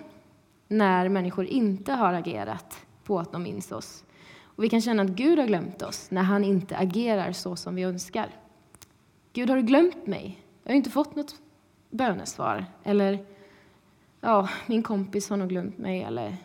när 0.69 1.09
människor 1.09 1.45
inte 1.45 1.93
har 1.93 2.13
agerat 2.13 2.87
på 3.05 3.19
att 3.19 3.33
de 3.33 3.43
minns 3.43 3.73
oss. 3.73 4.05
Och 4.43 4.65
vi 4.65 4.69
kan 4.69 4.81
känna 4.81 5.03
att 5.03 5.11
Gud 5.11 5.39
har 5.39 5.47
glömt 5.47 5.83
oss 5.83 6.11
när 6.11 6.23
han 6.23 6.45
inte 6.45 6.77
agerar 6.77 7.33
så 7.33 7.57
som 7.57 7.75
vi 7.75 7.83
önskar. 7.83 8.29
Gud, 9.33 9.51
har 9.51 9.57
du 9.57 9.63
glömt 9.63 10.07
mig? 10.07 10.41
Jag 10.63 10.71
har 10.71 10.77
inte 10.77 10.91
fått 10.91 11.17
något 11.17 11.35
bönesvar. 11.95 12.65
Eller, 12.85 13.25
ja, 14.21 14.49
min 14.67 14.83
kompis 14.83 15.31
har 15.31 15.37
nog 15.37 15.49
glömt 15.49 15.79
mig. 15.79 16.03
Eller, 16.03 16.37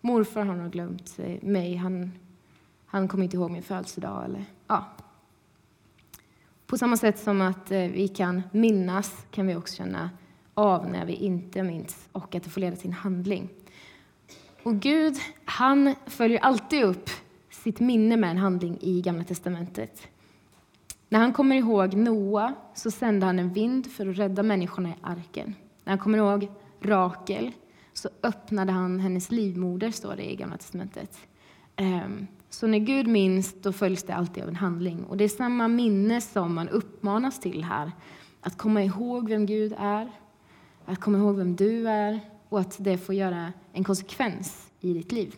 morfar 0.00 0.44
har 0.44 0.56
nog 0.56 0.72
glömt 0.72 1.18
mig. 1.42 1.76
Han, 1.76 2.12
han 2.86 3.08
kommer 3.08 3.24
inte 3.24 3.36
ihåg 3.36 3.50
min 3.50 3.62
födelsedag. 3.62 4.24
Eller, 4.24 4.44
ja. 4.66 4.84
På 6.66 6.78
samma 6.78 6.96
sätt 6.96 7.18
som 7.18 7.40
att 7.40 7.70
eh, 7.70 7.78
vi 7.78 8.08
kan 8.08 8.42
minnas 8.52 9.26
kan 9.30 9.46
vi 9.46 9.56
också 9.56 9.76
känna 9.76 10.10
av 10.54 10.90
när 10.90 11.04
vi 11.06 11.12
inte 11.12 11.62
minns 11.62 12.08
och 12.12 12.34
att 12.34 12.42
det 12.42 12.50
får 12.50 12.60
leda 12.60 12.76
till 12.76 12.86
en 12.86 12.92
handling. 12.92 13.48
Och 14.62 14.74
Gud, 14.74 15.14
han 15.44 15.94
följer 16.06 16.38
alltid 16.38 16.84
upp 16.84 17.10
sitt 17.50 17.80
minne 17.80 18.16
med 18.16 18.30
en 18.30 18.36
handling 18.36 18.78
i 18.80 19.00
Gamla 19.00 19.24
testamentet. 19.24 20.08
När 21.08 21.18
han 21.18 21.32
kommer 21.32 21.56
ihåg 21.56 21.94
Noa 21.94 22.54
så 22.74 22.90
sände 22.90 23.26
han 23.26 23.38
en 23.38 23.52
vind 23.52 23.92
för 23.92 24.06
att 24.06 24.18
rädda 24.18 24.42
människorna 24.42 24.88
i 24.88 24.94
arken. 25.02 25.54
När 25.84 25.90
han 25.90 25.98
kommer 25.98 26.18
ihåg 26.18 26.48
Rakel 26.80 27.52
så 27.92 28.08
öppnade 28.22 28.72
han 28.72 29.00
hennes 29.00 29.30
livmoder, 29.30 29.90
står 29.90 30.16
det 30.16 30.32
i 30.32 30.36
Gamla 30.36 30.56
testamentet. 30.56 31.18
Ehm, 31.76 32.26
så 32.50 32.66
när 32.66 32.78
Gud 32.78 33.06
minns, 33.06 33.62
då 33.62 33.72
följs 33.72 34.02
det 34.02 34.14
alltid 34.14 34.42
av 34.42 34.48
en 34.48 34.56
handling. 34.56 35.04
Och 35.04 35.16
det 35.16 35.24
är 35.24 35.28
samma 35.28 35.68
minne 35.68 36.20
som 36.20 36.54
man 36.54 36.68
uppmanas 36.68 37.40
till 37.40 37.64
här. 37.64 37.92
Att 38.40 38.58
komma 38.58 38.82
ihåg 38.82 39.28
vem 39.28 39.46
Gud 39.46 39.74
är, 39.78 40.12
att 40.84 41.00
komma 41.00 41.18
ihåg 41.18 41.36
vem 41.36 41.56
du 41.56 41.88
är 41.88 42.20
och 42.48 42.60
att 42.60 42.76
det 42.78 42.98
får 42.98 43.14
göra 43.14 43.52
en 43.72 43.84
konsekvens 43.84 44.70
i 44.80 44.92
ditt 44.92 45.12
liv. 45.12 45.34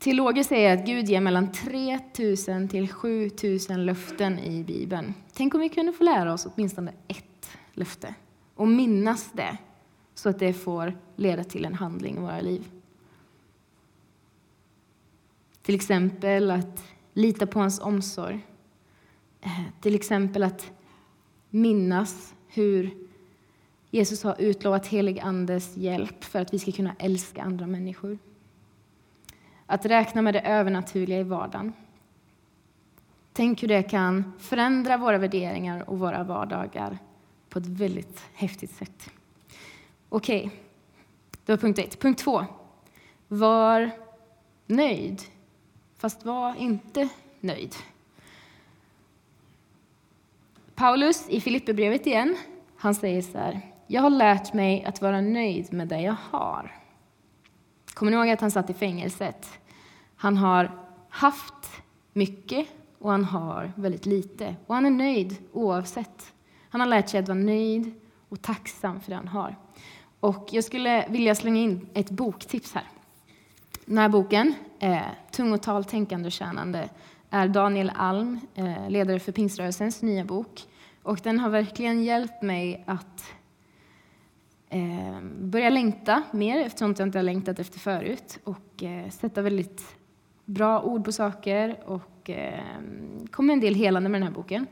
Teologer 0.00 0.42
säger 0.42 0.78
att 0.78 0.86
Gud 0.86 1.08
ger 1.08 1.20
mellan 1.20 1.52
3 1.52 1.98
000 2.48 2.68
till 2.68 2.88
7 2.88 3.30
000 3.70 3.80
löften 3.84 4.38
i 4.38 4.64
Bibeln. 4.64 5.14
Tänk 5.32 5.54
om 5.54 5.60
vi 5.60 5.68
kunde 5.68 5.92
få 5.92 6.04
lära 6.04 6.32
oss 6.32 6.46
åtminstone 6.46 6.92
ett 7.08 7.50
löfte 7.72 8.14
och 8.54 8.68
minnas 8.68 9.30
det 9.32 9.58
så 10.14 10.28
att 10.28 10.38
det 10.38 10.52
får 10.52 10.98
leda 11.16 11.44
till 11.44 11.64
en 11.64 11.74
handling 11.74 12.16
i 12.16 12.20
våra 12.20 12.40
liv. 12.40 12.70
Till 15.62 15.74
exempel 15.74 16.50
att 16.50 16.84
lita 17.14 17.46
på 17.46 17.58
hans 17.58 17.80
omsorg. 17.80 18.46
Eh, 19.40 19.62
till 19.80 19.94
exempel 19.94 20.42
att 20.42 20.70
minnas 21.50 22.34
hur 22.48 22.94
Jesus 23.90 24.22
har 24.22 24.36
utlovat 24.38 24.86
helig 24.86 25.20
Andes 25.20 25.76
hjälp 25.76 26.24
för 26.24 26.38
att 26.38 26.54
vi 26.54 26.58
ska 26.58 26.72
kunna 26.72 26.94
älska 26.98 27.42
andra 27.42 27.66
människor. 27.66 28.18
Att 29.70 29.86
räkna 29.86 30.22
med 30.22 30.34
det 30.34 30.40
övernaturliga 30.40 31.18
i 31.18 31.22
vardagen. 31.22 31.72
Tänk 33.32 33.62
hur 33.62 33.68
det 33.68 33.82
kan 33.82 34.32
förändra 34.38 34.96
våra 34.96 35.18
värderingar 35.18 35.90
och 35.90 35.98
våra 35.98 36.22
vardagar 36.22 36.98
på 37.48 37.58
ett 37.58 37.66
väldigt 37.66 38.22
häftigt 38.34 38.70
sätt. 38.70 39.10
Okej, 40.08 40.46
okay. 40.46 40.58
det 41.44 41.52
var 41.52 41.56
punkt 41.56 41.78
ett. 41.78 42.00
Punkt 42.00 42.18
två. 42.18 42.44
Var 43.28 43.90
nöjd, 44.66 45.22
fast 45.98 46.24
var 46.24 46.54
inte 46.56 47.08
nöjd. 47.40 47.74
Paulus 50.74 51.28
i 51.28 51.40
Filipperbrevet 51.40 52.06
igen, 52.06 52.36
han 52.76 52.94
säger 52.94 53.22
så 53.22 53.38
här. 53.38 53.60
Jag 53.86 54.02
har 54.02 54.10
lärt 54.10 54.52
mig 54.52 54.84
att 54.84 55.02
vara 55.02 55.20
nöjd 55.20 55.72
med 55.72 55.88
det 55.88 56.00
jag 56.00 56.16
har. 56.30 56.79
Kommer 58.00 58.12
ni 58.12 58.18
ihåg 58.18 58.28
att 58.28 58.40
han 58.40 58.50
satt 58.50 58.70
i 58.70 58.74
fängelset? 58.74 59.58
Han 60.16 60.36
har 60.36 60.70
haft 61.08 61.82
mycket 62.12 62.66
och 62.98 63.10
han 63.10 63.24
har 63.24 63.72
väldigt 63.76 64.06
lite. 64.06 64.56
Och 64.66 64.74
han 64.74 64.86
är 64.86 64.90
nöjd 64.90 65.36
oavsett. 65.52 66.32
Han 66.70 66.80
har 66.80 66.88
lärt 66.88 67.08
sig 67.08 67.20
att 67.20 67.28
vara 67.28 67.38
nöjd 67.38 67.92
och 68.28 68.42
tacksam 68.42 69.00
för 69.00 69.10
det 69.10 69.16
han 69.16 69.28
har. 69.28 69.56
Och 70.20 70.48
jag 70.52 70.64
skulle 70.64 71.06
vilja 71.08 71.34
slänga 71.34 71.60
in 71.60 71.88
ett 71.94 72.10
boktips 72.10 72.74
här. 72.74 72.84
Den 73.84 73.98
här 73.98 74.08
boken, 74.08 74.54
eh, 74.78 75.00
Tungotal, 75.30 75.84
tänkande 75.84 76.26
och 76.26 76.32
tjänande, 76.32 76.88
är 77.30 77.48
Daniel 77.48 77.92
Alm, 77.94 78.40
eh, 78.54 78.90
ledare 78.90 79.18
för 79.18 79.32
Pingströrelsens 79.32 80.02
nya 80.02 80.24
bok. 80.24 80.62
Och 81.02 81.20
den 81.22 81.40
har 81.40 81.50
verkligen 81.50 82.04
hjälpt 82.04 82.42
mig 82.42 82.84
att 82.86 83.24
eh, 84.70 85.20
börja 85.40 85.70
längta 85.70 86.22
mer, 86.32 86.66
eftersom 86.66 86.94
jag 86.98 87.06
inte 87.06 87.18
har 87.18 87.22
längtat 87.22 87.58
efter 87.58 87.78
förut, 87.78 88.38
och 88.44 88.82
eh, 88.82 89.10
sätta 89.10 89.42
väldigt 89.42 89.96
bra 90.44 90.82
ord 90.82 91.04
på 91.04 91.12
saker 91.12 91.80
och 91.86 92.30
eh, 92.30 92.64
kommer 93.30 93.54
en 93.54 93.60
del 93.60 93.74
helande 93.74 94.08
med 94.08 94.20
den 94.20 94.28
här 94.28 94.34
boken. 94.34 94.66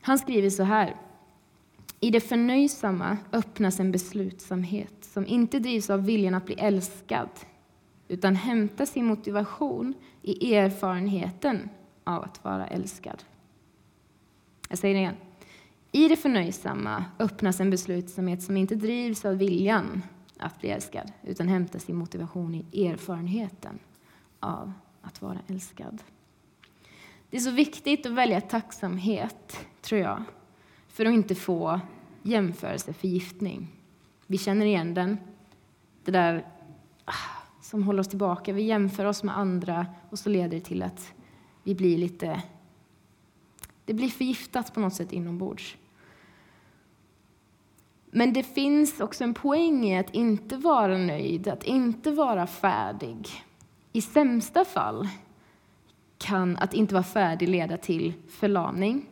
Han 0.00 0.18
skriver 0.18 0.50
så 0.50 0.62
här. 0.62 0.96
I 2.00 2.10
det 2.10 2.20
förnöjsamma 2.20 3.16
öppnas 3.32 3.80
en 3.80 3.92
beslutsamhet 3.92 4.94
som 5.00 5.26
inte 5.26 5.58
drivs 5.58 5.90
av 5.90 6.04
viljan 6.04 6.34
att 6.34 6.46
bli 6.46 6.54
älskad 6.54 7.28
utan 8.08 8.36
hämtar 8.36 8.84
sin 8.84 9.06
motivation 9.06 9.94
i 10.22 10.54
erfarenheten 10.54 11.68
av 12.04 12.22
att 12.22 12.44
vara 12.44 12.66
älskad. 12.66 13.22
Jag 14.68 14.78
säger 14.78 14.94
det 14.94 15.00
igen. 15.00 15.16
I 15.94 16.08
det 16.08 16.16
förnöjsamma 16.16 17.04
öppnas 17.18 17.60
en 17.60 17.70
beslutsamhet 17.70 18.42
som 18.42 18.56
inte 18.56 18.74
drivs 18.74 19.24
av 19.24 19.36
viljan 19.36 20.02
att 20.38 20.60
bli 20.60 20.70
älskad 20.70 21.12
utan 21.22 21.48
hämtar 21.48 21.78
sin 21.78 21.96
motivation 21.96 22.54
i 22.54 22.86
erfarenheten 22.86 23.78
av 24.40 24.72
att 25.02 25.22
vara 25.22 25.38
älskad. 25.46 26.02
Det 27.30 27.36
är 27.36 27.40
så 27.40 27.50
viktigt 27.50 28.06
att 28.06 28.12
välja 28.12 28.40
tacksamhet, 28.40 29.66
tror 29.80 30.00
jag, 30.00 30.24
för 30.88 31.06
att 31.06 31.12
inte 31.12 31.34
få 31.34 31.80
jämförelseförgiftning. 32.22 33.68
Vi 34.26 34.38
känner 34.38 34.66
igen 34.66 34.94
den. 34.94 35.18
Det 36.04 36.10
där 36.10 36.46
ah, 37.04 37.12
som 37.62 37.82
håller 37.82 38.00
oss 38.00 38.08
tillbaka. 38.08 38.52
Vi 38.52 38.62
jämför 38.62 39.04
oss 39.04 39.22
med 39.22 39.38
andra 39.38 39.86
och 40.10 40.18
så 40.18 40.28
leder 40.28 40.48
det 40.48 40.64
till 40.64 40.82
att 40.82 41.12
vi 41.62 41.74
blir 41.74 41.98
lite... 41.98 42.42
Det 43.84 43.94
blir 43.94 44.08
förgiftat 44.08 44.74
på 44.74 44.80
något 44.80 44.94
sätt 44.94 45.12
inombords. 45.12 45.76
Men 48.14 48.32
det 48.32 48.42
finns 48.42 49.00
också 49.00 49.24
en 49.24 49.34
poäng 49.34 49.84
i 49.84 49.98
att 49.98 50.10
inte 50.10 50.56
vara 50.56 50.98
nöjd, 50.98 51.48
att 51.48 51.64
inte 51.64 52.10
vara 52.10 52.46
färdig. 52.46 53.28
I 53.92 54.02
sämsta 54.02 54.64
fall 54.64 55.08
kan 56.18 56.56
att 56.56 56.74
inte 56.74 56.94
vara 56.94 57.04
färdig 57.04 57.48
leda 57.48 57.76
till 57.76 58.12
förlamning. 58.28 59.06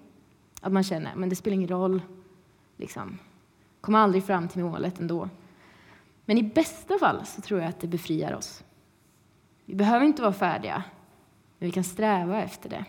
Att 0.61 0.73
man 0.73 0.83
känner 0.85 1.15
men 1.15 1.29
det 1.29 1.37
spelar 1.37 1.55
ingen 1.55 1.69
roll, 1.69 2.03
liksom. 2.77 3.19
kommer 3.81 3.99
aldrig 3.99 4.25
fram 4.25 4.49
till 4.49 4.65
målet 4.65 5.01
ändå. 5.01 5.29
Men 6.25 6.39
i 6.39 6.43
bästa 6.43 6.99
fall 6.99 7.27
så 7.27 7.41
tror 7.41 7.61
jag 7.61 7.69
att 7.69 7.81
det 7.81 7.87
befriar 7.87 8.35
oss. 8.35 8.65
Vi 9.65 9.75
behöver 9.75 10.07
inte 10.07 10.23
vara 10.23 10.33
färdiga, 10.33 10.83
men 11.59 11.67
vi 11.67 11.73
kan 11.73 11.85
sträva 11.85 12.43
efter 12.43 12.69
det. 12.69 12.85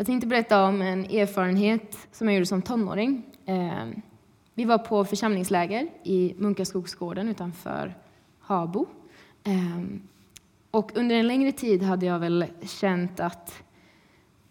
Jag 0.00 0.06
tänkte 0.06 0.26
berätta 0.26 0.64
om 0.64 0.82
en 0.82 1.04
erfarenhet 1.04 2.08
som 2.12 2.28
jag 2.28 2.34
gjorde 2.34 2.46
som 2.46 2.62
tonåring. 2.62 3.22
Eh, 3.46 3.88
vi 4.54 4.64
var 4.64 4.78
på 4.78 5.04
församlingsläger 5.04 5.88
i 6.02 6.34
Munkaskogsgården 6.38 7.28
utanför 7.28 7.94
Habo. 8.40 8.86
Eh, 9.44 9.80
och 10.70 10.96
under 10.96 11.16
en 11.16 11.26
längre 11.26 11.52
tid 11.52 11.82
hade 11.82 12.06
jag 12.06 12.18
väl 12.18 12.44
känt 12.62 13.20
att 13.20 13.62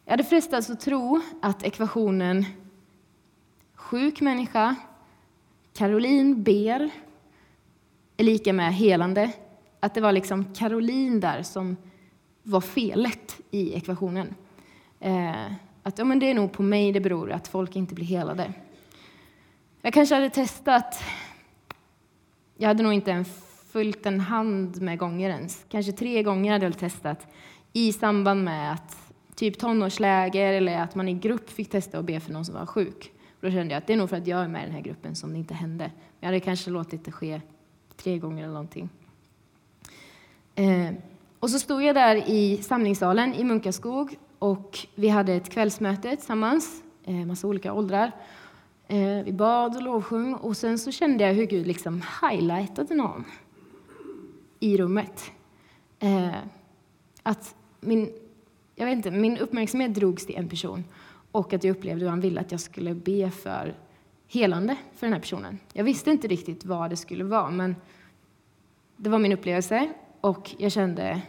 jag 0.06 0.13
hade 0.13 0.24
frestats 0.24 0.70
att 0.70 0.79
tro 0.79 1.22
att 1.41 1.63
ekvationen 1.63 2.46
sjuk 3.75 4.22
människa, 4.22 4.75
Caroline 5.74 6.44
ber, 6.44 6.89
är 8.18 8.24
lika 8.24 8.53
med 8.53 8.74
helande. 8.74 9.32
Att 9.79 9.94
det 9.94 10.01
var 10.01 10.12
liksom 10.12 10.53
Caroline 10.53 11.20
där 11.20 11.44
som 11.44 11.77
var 12.44 12.62
felet 12.62 13.39
i 13.51 13.74
ekvationen. 13.74 14.36
Eh, 15.00 15.51
att 15.84 15.98
ja, 15.98 16.06
men 16.06 16.20
det 16.20 16.29
är 16.29 16.34
nog 16.34 16.51
på 16.51 16.63
mig 16.63 16.91
det 16.91 17.00
beror, 17.00 17.32
att 17.32 17.48
folk 17.48 17.75
inte 17.75 17.96
blir 17.96 18.06
helade. 18.06 18.53
Jag 19.82 19.94
kanske 19.94 20.15
hade 20.15 20.29
testat, 20.29 21.03
jag 22.58 22.68
hade 22.68 22.84
nog 22.84 22.94
inte 22.94 23.12
ens 23.12 23.29
följt 23.72 24.06
en 24.06 24.20
hand 24.20 24.82
med 24.82 24.98
gånger 24.98 25.29
ens. 25.29 25.65
Kanske 25.70 25.91
tre 25.91 26.24
gånger 26.24 26.51
hade 26.51 26.65
jag 26.65 26.77
testat 26.77 27.27
i 27.74 27.94
samband 27.94 28.44
med 28.44 28.74
att 28.74 28.98
typ 29.36 29.60
tonårsläger 29.60 30.53
eller 30.53 30.82
att 30.82 30.96
man 30.96 31.10
i 31.10 31.13
grupp 31.13 31.50
fick 31.50 31.70
testa 31.70 32.00
att 32.00 32.06
be 32.06 32.20
för 32.20 32.34
någon 32.34 32.46
som 32.46 32.56
var 32.56 32.65
sjuk. 32.65 33.12
Och 33.32 33.46
då 33.46 33.51
kände 33.51 33.74
jag 33.74 33.77
att 33.77 33.88
det 33.88 33.94
är 33.94 33.98
nog 33.98 34.10
för 34.10 34.18
att 34.18 34.27
jag 34.27 34.44
är 34.44 34.48
med 34.48 34.62
i 34.62 34.65
den 34.65 34.75
här 34.75 34.82
gruppen 34.82 35.15
som 35.15 35.32
det 35.32 35.38
inte 35.38 35.53
hände. 35.53 35.91
Jag 36.20 36.27
hade 36.27 36.39
kanske 36.39 36.70
låtit 36.70 37.06
det 37.06 37.12
ske 37.12 37.41
tre 37.98 38.18
gånger 38.18 38.44
eller 38.44 38.53
någonting. 38.53 38.89
Eh, 40.56 40.94
och 41.39 41.50
så 41.50 41.60
stod 41.60 41.84
jag 41.84 41.96
där 41.96 42.29
i 42.29 42.58
samlingssalen 42.58 43.34
i 43.34 43.44
Munkaskog 43.44 44.18
och 44.39 44.79
vi 44.96 45.08
hade 45.08 45.34
ett 45.34 45.50
kvällsmöte 45.50 46.15
tillsammans, 46.15 46.84
eh, 47.03 47.25
massa 47.25 47.48
olika 47.48 47.74
åldrar. 47.74 48.12
Eh, 48.88 49.24
vi 49.24 49.34
bad 49.34 49.75
och 49.75 49.84
lovsjung 49.84 50.34
och 50.34 50.58
sen 50.58 50.79
så 50.79 50.91
kände 50.91 51.24
jag 51.24 51.34
hur 51.34 51.46
Gud 51.46 51.67
liksom 51.67 52.03
highlightade 52.22 52.96
någon 52.96 53.25
i 54.60 54.77
rummet. 54.77 55.31
Eh, 56.00 56.36
att 57.24 57.55
min, 57.79 58.13
jag 58.75 58.86
vet 58.86 58.96
inte, 58.96 59.12
min 59.12 59.38
uppmärksamhet 59.38 59.93
drogs 59.93 60.25
till 60.25 60.36
en 60.36 60.50
person 60.50 60.84
och 61.31 61.53
att 61.53 61.63
jag 61.63 61.77
upplevde 61.77 62.03
hur 62.03 62.10
han 62.10 62.22
ville 62.22 62.41
att 62.41 62.51
jag 62.51 62.62
skulle 62.62 62.93
be 62.93 63.31
för 63.31 63.75
helande 64.27 64.75
för 64.96 65.08
den 65.08 65.13
här 65.13 65.19
personen. 65.19 65.60
Jag 65.74 65.84
visste 65.84 66.12
inte 66.12 66.27
riktigt 66.27 66.65
vad 66.65 66.89
det 66.89 66.98
skulle 66.98 67.24
vara, 67.24 67.50
men 67.50 67.75
det 68.98 69.10
var 69.10 69.19
min 69.19 69.31
upplevelse 69.31 69.89
och 70.22 70.55
jag 70.58 70.72
kände, 70.72 71.22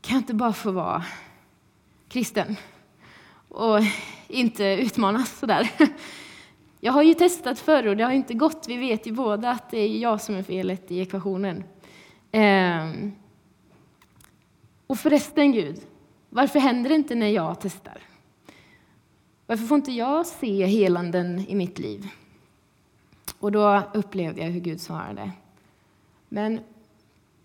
kan 0.00 0.14
jag 0.14 0.20
inte 0.20 0.34
bara 0.34 0.52
få 0.52 0.70
vara 0.70 1.04
kristen 2.10 2.56
och 3.48 3.78
inte 4.28 4.64
utmanas 4.64 5.38
sådär? 5.38 5.70
Jag 6.80 6.92
har 6.92 7.02
ju 7.02 7.14
testat 7.14 7.58
förr 7.58 7.86
och 7.86 7.96
det 7.96 8.04
har 8.04 8.12
inte 8.12 8.34
gått. 8.34 8.64
Vi 8.68 8.76
vet 8.76 9.06
ju 9.06 9.12
båda 9.12 9.50
att 9.50 9.70
det 9.70 9.78
är 9.78 9.98
jag 9.98 10.20
som 10.20 10.34
är 10.34 10.42
felet 10.42 10.90
i 10.90 11.00
ekvationen. 11.00 11.64
Ehm. 12.32 13.12
Och 14.86 14.98
förresten, 14.98 15.52
Gud, 15.52 15.80
varför 16.28 16.58
händer 16.58 16.90
det 16.90 16.96
inte 16.96 17.14
när 17.14 17.28
jag 17.28 17.60
testar? 17.60 17.98
Varför 19.46 19.64
får 19.64 19.76
inte 19.76 19.92
jag 19.92 20.26
se 20.26 20.66
helanden 20.66 21.38
i 21.48 21.54
mitt 21.54 21.78
liv? 21.78 22.08
Och 23.38 23.52
då 23.52 23.82
upplevde 23.94 24.40
jag 24.40 24.50
hur 24.50 24.60
Gud 24.60 24.80
svarade. 24.80 25.30
Men 26.28 26.60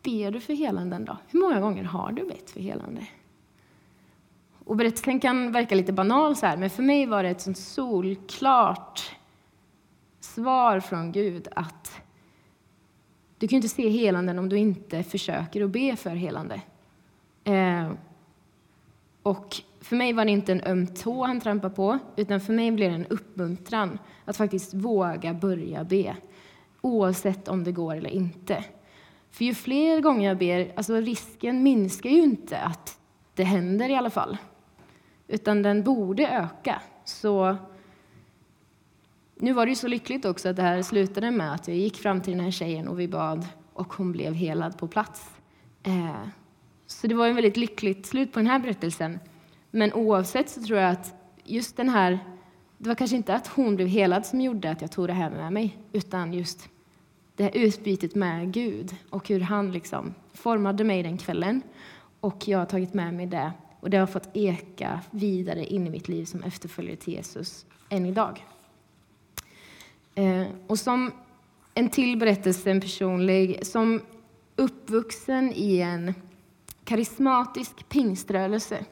ber 0.04 0.32
du 0.32 0.40
för 0.40 0.54
helanden 0.54 1.06
då? 1.06 1.18
Hur 1.28 1.40
många 1.40 1.60
gånger 1.60 1.84
har 1.84 2.12
du 2.12 2.24
bett 2.28 2.50
för 2.50 2.60
helande? 2.60 3.08
Och 4.66 4.76
berättelsen 4.76 5.20
kan 5.20 5.52
verka 5.52 5.76
lite 5.76 5.94
banal 5.94 6.36
så 6.36 6.46
här, 6.46 6.58
men 6.58 6.70
för 6.70 6.84
mig 6.84 7.06
var 7.06 7.24
det 7.24 7.30
ett 7.30 7.42
sånt 7.42 7.58
solklart 7.58 9.16
svar 10.20 10.80
från 10.80 11.12
Gud 11.12 11.48
att 11.56 12.02
du 13.38 13.48
kan 13.48 13.56
inte 13.56 13.70
se 13.70 13.90
helanden 13.90 14.40
om 14.40 14.50
du 14.50 14.58
inte 14.58 15.04
försöker 15.04 15.64
att 15.64 15.70
be 15.70 15.96
för 15.96 16.10
helande. 16.10 16.62
Eh, 17.44 17.92
och 19.24 19.56
för 19.82 19.96
mig 19.96 20.14
var 20.14 20.26
det 20.26 20.32
inte 20.32 20.52
en 20.52 20.62
öm 20.62 20.88
tå 20.88 21.26
han 21.26 21.42
trampade 21.42 21.76
på, 21.76 22.00
utan 22.16 22.42
för 22.42 22.54
mig 22.54 22.72
blev 22.72 22.90
det 22.90 22.96
en 22.96 23.06
uppmuntran 23.06 24.00
att 24.26 24.38
faktiskt 24.38 24.74
våga 24.74 25.34
börja 25.34 25.84
be, 25.84 26.16
oavsett 26.82 27.48
om 27.48 27.64
det 27.64 27.72
går 27.72 27.96
eller 27.96 28.10
inte. 28.10 28.64
För 29.32 29.46
ju 29.46 29.54
fler 29.54 30.02
gånger 30.02 30.28
jag 30.28 30.38
ber, 30.38 30.72
alltså 30.76 30.96
risken 30.96 31.64
minskar 31.64 32.10
ju 32.10 32.22
inte 32.22 32.58
att 32.58 33.00
det 33.34 33.44
händer 33.44 33.90
i 33.90 33.96
alla 33.96 34.10
fall, 34.10 34.38
utan 35.28 35.62
den 35.62 35.84
borde 35.84 36.28
öka. 36.28 36.82
Så 37.06 37.58
nu 39.36 39.54
var 39.54 39.66
det 39.66 39.70
ju 39.70 39.76
så 39.76 39.88
lyckligt 39.88 40.26
också 40.26 40.50
att 40.50 40.56
det 40.56 40.62
här 40.62 40.82
slutade 40.82 41.32
med 41.32 41.54
att 41.54 41.68
jag 41.68 41.78
gick 41.78 41.98
fram 41.98 42.22
till 42.22 42.34
den 42.34 42.44
här 42.44 42.52
tjejen 42.52 42.88
och 42.88 43.00
vi 43.00 43.08
bad 43.08 43.48
och 43.74 43.94
hon 43.94 44.12
blev 44.12 44.34
helad 44.34 44.78
på 44.78 44.88
plats. 44.88 45.30
Eh, 45.84 46.28
så 46.88 47.08
det 47.08 47.16
var 47.16 47.28
en 47.28 47.36
väldigt 47.36 47.58
lyckligt 47.58 48.06
slut 48.06 48.34
på 48.34 48.40
den 48.40 48.48
här 48.48 48.60
berättelsen. 48.60 49.20
Men 49.72 49.94
oavsett 49.94 50.50
så 50.50 50.64
tror 50.64 50.80
jag 50.80 50.92
att 50.92 51.14
just 51.44 51.78
den 51.78 51.90
här, 51.90 52.20
det 52.78 52.88
var 52.88 52.96
kanske 52.96 53.16
inte 53.16 53.36
att 53.36 53.48
hon 53.48 53.76
blev 53.76 53.88
helad 53.88 54.26
som 54.26 54.42
gjorde 54.42 54.72
att 54.72 54.82
jag 54.82 54.92
tog 54.92 55.08
det 55.08 55.14
här 55.14 55.30
med 55.30 55.54
mig, 55.54 55.78
utan 55.92 56.34
just 56.34 56.70
det 57.36 57.44
här 57.44 57.52
utbytet 57.54 58.16
med 58.16 58.54
Gud 58.54 58.96
och 59.10 59.28
hur 59.28 59.40
han 59.40 59.72
liksom 59.72 60.14
formade 60.34 60.84
mig 60.84 61.04
den 61.04 61.18
kvällen. 61.18 61.62
Och 62.20 62.48
jag 62.48 62.60
har 62.60 62.66
tagit 62.66 62.94
med 62.94 63.14
mig 63.14 63.26
det 63.26 63.52
och 63.86 63.92
det 63.92 63.98
har 63.98 64.08
fått 64.08 64.30
eka 64.34 65.00
vidare 65.12 65.66
in 65.66 65.88
i 65.88 65.90
mitt 65.90 66.08
liv 66.08 66.26
som 66.26 66.44
efterföljare 66.44 66.96
till 66.96 67.14
Jesus 67.14 67.66
än 67.90 68.06
idag. 68.06 68.46
Eh, 70.16 70.48
och 70.68 70.80
som 70.80 71.12
en 71.74 71.90
till 71.90 72.18
berättelse, 72.18 72.72
en 72.72 72.82
personlig, 72.82 73.66
som 73.66 74.02
uppvuxen 74.56 75.54
i 75.56 75.80
en 75.80 76.14
karismatisk 76.84 77.90
pingströrelse 77.90 78.86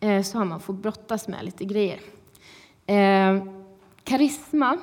eh, 0.00 0.22
så 0.22 0.38
har 0.38 0.44
man 0.44 0.60
fått 0.60 0.82
brottas 0.82 1.28
med 1.28 1.44
lite 1.44 1.64
grejer. 1.64 2.00
Eh, 2.86 3.44
karisma 4.04 4.78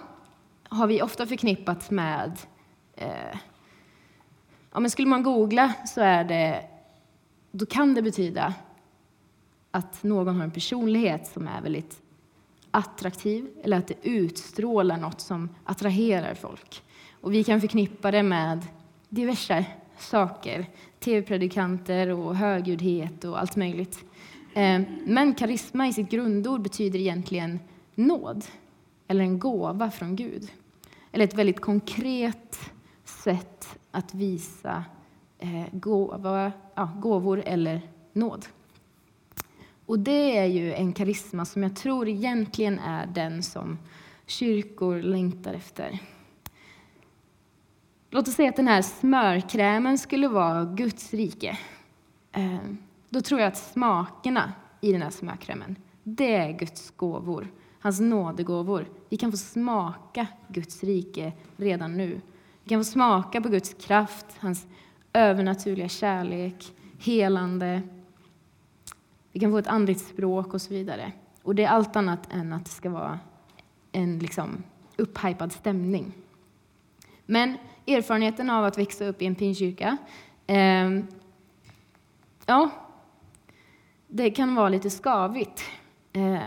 har 0.64 0.88
vi 0.88 1.02
ofta 1.02 1.28
förknippat 1.28 1.92
med... 1.92 2.40
Eh, 2.96 3.38
ja, 4.72 4.80
men 4.80 4.90
skulle 4.90 5.08
man 5.08 5.24
googla 5.24 5.74
så 5.88 6.02
är 6.02 6.24
det, 6.24 6.66
då 7.52 7.66
kan 7.66 7.94
det 7.94 8.02
betyda 8.02 8.54
att 9.76 10.04
någon 10.04 10.36
har 10.36 10.44
en 10.44 10.52
personlighet 10.52 11.28
som 11.28 11.48
är 11.48 11.62
väldigt 11.62 12.02
attraktiv 12.72 13.48
eller 13.64 13.78
att 13.78 13.88
det 13.88 13.96
utstrålar 14.04 14.98
något 14.98 15.22
som 15.22 15.50
attraherar 15.64 16.34
folk. 16.34 16.84
Och 17.22 17.34
vi 17.34 17.44
kan 17.44 17.62
förknippa 17.62 18.12
det 18.12 18.24
med 18.24 18.66
diverse 19.10 19.66
saker, 19.98 20.66
tv-predikanter 21.00 22.10
och 22.10 22.36
högljuddhet 22.36 23.24
och 23.24 23.40
allt 23.40 23.56
möjligt. 23.56 24.06
Eh, 24.54 24.82
men 25.06 25.34
karisma 25.34 25.88
i 25.88 25.94
sitt 25.94 26.10
grundord 26.10 26.62
betyder 26.62 27.00
egentligen 27.00 27.60
nåd, 27.96 28.46
eller 29.08 29.24
en 29.24 29.40
gåva 29.40 29.92
från 29.92 30.16
Gud. 30.16 30.52
Eller 31.12 31.26
ett 31.26 31.38
väldigt 31.38 31.62
konkret 31.62 32.60
sätt 33.04 33.78
att 33.92 34.14
visa 34.14 34.84
eh, 35.40 35.66
gåva, 35.72 36.52
ja, 36.76 36.90
gåvor 37.00 37.44
eller 37.46 37.82
nåd. 38.14 38.46
Och 39.86 40.00
det 40.00 40.38
är 40.38 40.46
ju 40.46 40.74
en 40.74 40.94
karisma 40.94 41.46
som 41.46 41.64
jag 41.64 41.76
tror 41.76 42.08
egentligen 42.08 42.80
är 42.80 43.08
den 43.08 43.44
som 43.44 43.78
kyrkor 44.26 45.02
längtar 45.02 45.54
efter. 45.54 46.00
Låt 48.10 48.28
oss 48.28 48.34
säga 48.34 48.50
att 48.50 48.56
den 48.56 48.68
här 48.68 48.82
smörkrämen 48.82 49.98
skulle 49.98 50.28
vara 50.28 50.66
Guds 50.66 51.14
rike. 51.14 51.58
Eh, 52.32 52.58
då 53.10 53.22
tror 53.22 53.40
jag 53.40 53.48
att 53.48 53.58
smakerna 53.58 54.54
i 54.82 54.92
den 54.92 55.02
här 55.02 55.10
smörkrämen, 55.10 55.76
det 56.04 56.36
är 56.36 56.52
Guds 56.52 56.92
gåvor, 56.96 57.48
hans 57.80 58.00
nådegåvor. 58.00 58.88
Vi 59.10 59.18
kan 59.18 59.32
få 59.32 59.38
smaka 59.38 60.28
Guds 60.48 60.84
rike 60.84 61.34
redan 61.58 61.98
nu. 61.98 62.22
Vi 62.64 62.70
kan 62.70 62.80
få 62.80 62.92
smaka 62.92 63.42
på 63.42 63.50
Guds 63.50 63.74
kraft, 63.74 64.26
hans 64.40 64.68
övernaturliga 65.14 65.90
kärlek, 65.90 66.74
helande, 67.00 67.82
vi 69.36 69.40
kan 69.40 69.52
få 69.52 69.58
ett 69.58 69.68
andligt 69.68 70.00
språk 70.00 70.54
och 70.54 70.62
så 70.62 70.74
vidare. 70.74 71.12
Och 71.44 71.56
det 71.56 71.64
är 71.64 71.70
allt 71.70 71.96
annat 71.96 72.34
än 72.34 72.54
att 72.54 72.66
det 72.66 72.72
ska 72.72 72.90
vara 72.90 73.20
en 73.92 74.20
liksom 74.20 74.64
upphypad 74.98 75.52
stämning. 75.52 76.14
Men 77.26 77.58
erfarenheten 77.88 78.50
av 78.50 78.66
att 78.66 78.78
växa 78.78 79.06
upp 79.06 79.22
i 79.22 79.26
en 79.26 79.36
pinkyrka, 79.36 79.98
eh, 80.48 80.90
ja, 82.46 82.70
det 84.08 84.30
kan 84.30 84.56
vara 84.56 84.70
lite 84.70 84.90
skavigt. 84.90 85.64
Eh, 86.14 86.40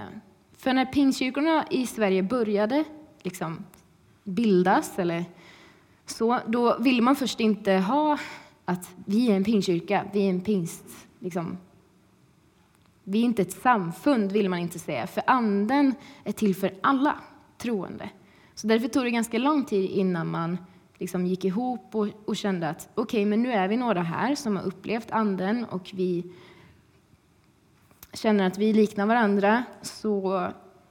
för 0.57 0.73
när 0.73 0.85
pingstkyrkorna 0.85 1.67
i 1.71 1.87
Sverige 1.87 2.23
började 2.23 2.85
liksom 3.23 3.65
bildas, 4.25 4.99
eller 4.99 5.25
så, 6.07 6.41
då 6.47 6.79
ville 6.79 7.03
man 7.03 7.17
först 7.17 7.41
inte 7.41 7.73
ha 7.73 8.19
att 8.65 8.91
vi 9.07 9.31
är 9.31 9.37
en 9.37 9.45
pingstkyrka, 9.45 10.05
vi 10.13 10.27
är 10.27 10.31
en 10.31 10.41
pingst, 10.41 10.85
liksom, 11.19 11.59
vi 13.09 13.21
är 13.21 13.25
inte 13.25 13.43
ett 13.43 13.53
samfund, 13.53 14.33
vill 14.33 14.49
man 14.49 14.59
inte 14.59 14.79
säga, 14.79 15.07
för 15.07 15.23
Anden 15.27 15.95
är 16.25 16.33
till 16.33 16.55
för 16.55 16.75
alla 16.81 17.21
troende. 17.59 18.11
Så 18.55 18.67
därför 18.67 18.89
tog 18.89 19.05
det 19.05 19.11
ganska 19.11 19.39
lång 19.39 19.65
tid 19.65 19.91
innan 19.91 20.27
man 20.27 20.59
liksom 20.99 21.27
gick 21.27 21.45
ihop 21.45 21.95
och, 21.95 22.09
och 22.25 22.37
kände 22.37 22.69
att 22.69 22.89
okej, 22.95 23.03
okay, 23.03 23.27
men 23.27 23.43
nu 23.43 23.53
är 23.53 23.69
vi 23.69 23.77
några 23.77 24.03
här 24.03 24.35
som 24.35 24.57
har 24.57 24.65
upplevt 24.65 25.11
anden 25.11 25.65
och 25.65 25.91
vi 25.95 26.33
känner 28.13 28.47
att 28.47 28.59
vi 28.59 28.73
liknar 28.73 29.07
varandra, 29.07 29.65
så, 29.83 30.47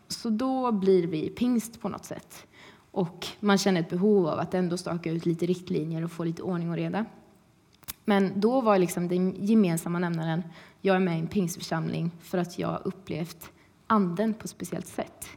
så 0.07 0.29
då 0.29 0.71
blir 0.71 1.07
vi 1.07 1.29
pingst 1.29 1.81
på 1.81 1.89
något 1.89 2.05
sätt. 2.05 2.47
Och 2.91 3.27
man 3.39 3.57
känner 3.57 3.81
ett 3.81 3.89
behov 3.89 4.27
av 4.27 4.39
att 4.39 4.53
ändå 4.53 4.77
staka 4.77 5.11
ut 5.11 5.25
lite 5.25 5.45
riktlinjer 5.45 6.03
och 6.03 6.11
få 6.11 6.23
lite 6.23 6.41
ordning 6.41 6.69
och 6.69 6.75
reda. 6.75 7.05
Men 8.09 8.39
då 8.39 8.61
var 8.61 8.77
liksom 8.77 9.07
den 9.07 9.45
gemensamma 9.45 9.99
nämnaren, 9.99 10.43
jag 10.81 10.95
är 10.95 10.99
med 10.99 11.17
i 11.17 11.19
en 11.19 11.27
pingstförsamling 11.27 12.11
för 12.21 12.37
att 12.37 12.59
jag 12.59 12.81
upplevt 12.85 13.49
anden 13.87 14.33
på 14.33 14.43
ett 14.43 14.49
speciellt 14.49 14.87
sätt. 14.87 15.27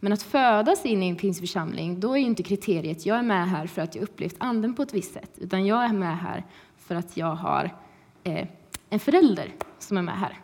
Men 0.00 0.12
att 0.12 0.22
födas 0.22 0.86
in 0.86 1.02
i 1.02 1.08
en 1.08 1.16
pingstförsamling, 1.16 2.00
då 2.00 2.16
är 2.16 2.20
inte 2.20 2.42
kriteriet 2.42 3.06
jag 3.06 3.18
är 3.18 3.22
med 3.22 3.48
här 3.48 3.66
för 3.66 3.82
att 3.82 3.94
jag 3.94 4.02
upplevt 4.02 4.36
anden 4.38 4.74
på 4.74 4.82
ett 4.82 4.94
visst 4.94 5.14
sätt, 5.14 5.30
utan 5.36 5.66
jag 5.66 5.84
är 5.84 5.92
med 5.92 6.18
här 6.18 6.44
för 6.76 6.94
att 6.94 7.16
jag 7.16 7.34
har 7.34 7.74
eh, 8.24 8.48
en 8.90 9.00
förälder 9.00 9.52
som 9.78 9.96
är 9.96 10.02
med 10.02 10.18
här. 10.18 10.38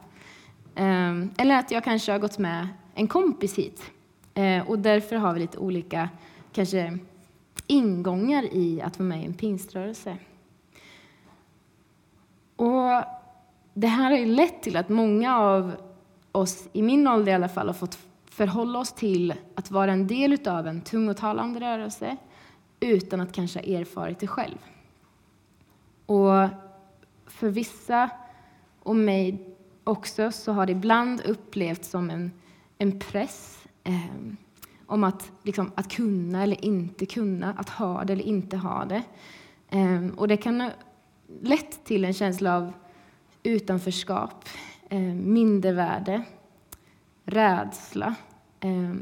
Eh, 0.74 1.28
eller 1.38 1.58
att 1.58 1.70
jag 1.70 1.84
kanske 1.84 2.12
har 2.12 2.18
gått 2.18 2.38
med 2.38 2.68
en 2.94 3.08
kompis 3.08 3.58
hit. 3.58 3.82
Eh, 4.34 4.70
och 4.70 4.78
därför 4.78 5.16
har 5.16 5.34
vi 5.34 5.40
lite 5.40 5.58
olika 5.58 6.08
kanske 6.52 6.98
ingångar 7.66 8.54
i 8.54 8.82
att 8.82 8.98
vara 8.98 9.08
med 9.08 9.22
i 9.22 9.26
en 9.26 9.34
pingströrelse. 9.34 10.16
Och 12.56 13.04
det 13.74 13.86
här 13.86 14.10
har 14.10 14.18
ju 14.18 14.26
lett 14.26 14.62
till 14.62 14.76
att 14.76 14.88
många 14.88 15.38
av 15.38 15.72
oss, 16.32 16.68
i 16.72 16.82
min 16.82 17.08
ålder 17.08 17.32
i 17.32 17.34
alla 17.34 17.48
fall, 17.48 17.66
har 17.66 17.74
fått 17.74 17.98
förhålla 18.24 18.78
oss 18.78 18.92
till 18.92 19.34
att 19.54 19.70
vara 19.70 19.92
en 19.92 20.06
del 20.06 20.48
av 20.48 20.66
en 20.66 20.80
tungotalande 20.80 21.60
rörelse 21.60 22.16
utan 22.80 23.20
att 23.20 23.32
kanske 23.32 23.58
ha 23.58 23.80
erfarit 23.80 24.18
det 24.18 24.26
själv. 24.26 24.58
Och 26.06 26.48
för 27.26 27.48
vissa, 27.48 28.10
och 28.82 28.96
mig 28.96 29.54
också, 29.84 30.30
så 30.32 30.52
har 30.52 30.66
det 30.66 30.72
ibland 30.72 31.20
upplevts 31.20 31.90
som 31.90 32.10
en, 32.10 32.32
en 32.78 32.98
press 32.98 33.64
eh, 33.84 33.94
om 34.86 35.04
att, 35.04 35.32
liksom, 35.42 35.72
att 35.74 35.92
kunna 35.92 36.42
eller 36.42 36.64
inte 36.64 37.06
kunna, 37.06 37.52
att 37.52 37.68
ha 37.68 38.04
det 38.04 38.12
eller 38.12 38.24
inte 38.24 38.56
ha 38.56 38.84
det. 38.84 39.02
Eh, 39.68 40.06
och 40.16 40.28
det 40.28 40.36
kan 40.36 40.70
lett 41.26 41.84
till 41.84 42.04
en 42.04 42.12
känsla 42.12 42.56
av 42.56 42.72
utanförskap, 43.42 44.48
eh, 44.88 45.00
mindervärde, 45.00 46.24
rädsla. 47.24 48.14
Eh, 48.60 48.94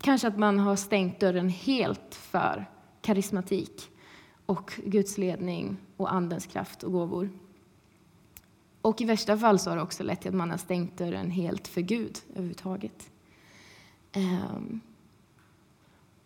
kanske 0.00 0.28
att 0.28 0.38
man 0.38 0.58
har 0.58 0.76
stängt 0.76 1.20
dörren 1.20 1.48
helt 1.48 2.14
för 2.14 2.66
karismatik 3.02 3.90
och 4.46 4.72
Guds 4.84 5.18
ledning 5.18 5.76
och 5.96 6.12
Andens 6.12 6.46
kraft 6.46 6.82
och 6.82 6.92
gåvor. 6.92 7.30
Och 8.80 9.00
i 9.00 9.04
värsta 9.04 9.38
fall 9.38 9.58
så 9.58 9.70
har 9.70 9.76
det 9.76 9.82
också 9.82 10.02
lett 10.02 10.20
till 10.20 10.28
att 10.28 10.34
man 10.34 10.50
har 10.50 10.58
stängt 10.58 10.98
dörren 10.98 11.30
helt 11.30 11.68
för 11.68 11.80
Gud 11.80 12.18
överhuvudtaget. 12.30 13.10
Eh, 14.12 14.60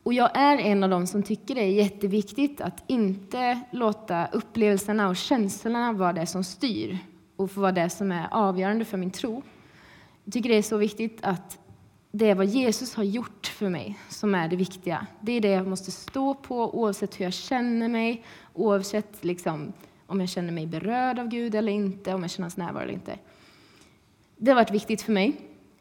och 0.08 0.14
jag 0.14 0.30
är 0.34 0.58
en 0.58 0.84
av 0.84 0.90
dem 0.90 1.06
som 1.06 1.22
tycker 1.22 1.54
det 1.54 1.60
är 1.60 1.70
jätteviktigt 1.70 2.60
att 2.60 2.84
inte 2.86 3.60
låta 3.70 4.26
upplevelserna 4.26 5.08
och 5.08 5.16
känslorna 5.16 5.92
vara 5.92 6.12
det 6.12 6.26
som 6.26 6.44
styr 6.44 6.98
och 7.36 7.50
få 7.50 7.60
vara 7.60 7.72
det 7.72 7.90
som 7.90 8.12
är 8.12 8.28
avgörande 8.30 8.84
för 8.84 8.96
min 8.96 9.10
tro. 9.10 9.42
Jag 10.24 10.32
tycker 10.32 10.48
det 10.48 10.54
är 10.54 10.62
så 10.62 10.76
viktigt 10.76 11.18
att 11.22 11.58
det 12.10 12.30
är 12.30 12.34
vad 12.34 12.46
Jesus 12.46 12.94
har 12.94 13.04
gjort 13.04 13.46
för 13.46 13.68
mig 13.68 13.98
som 14.08 14.34
är 14.34 14.48
det 14.48 14.56
viktiga. 14.56 15.06
Det 15.20 15.32
är 15.32 15.40
det 15.40 15.48
jag 15.48 15.66
måste 15.66 15.90
stå 15.90 16.34
på 16.34 16.78
oavsett 16.80 17.20
hur 17.20 17.24
jag 17.24 17.34
känner 17.34 17.88
mig, 17.88 18.24
oavsett 18.54 19.24
liksom, 19.24 19.72
om 20.06 20.20
jag 20.20 20.28
känner 20.28 20.52
mig 20.52 20.66
berörd 20.66 21.18
av 21.18 21.28
Gud 21.28 21.54
eller 21.54 21.72
inte, 21.72 22.14
om 22.14 22.22
jag 22.22 22.30
känner 22.30 22.44
hans 22.44 22.56
närvaro 22.56 22.82
eller 22.82 22.94
inte. 22.94 23.18
Det 24.36 24.50
har 24.50 24.56
varit 24.56 24.70
viktigt 24.70 25.02
för 25.02 25.12
mig. 25.12 25.36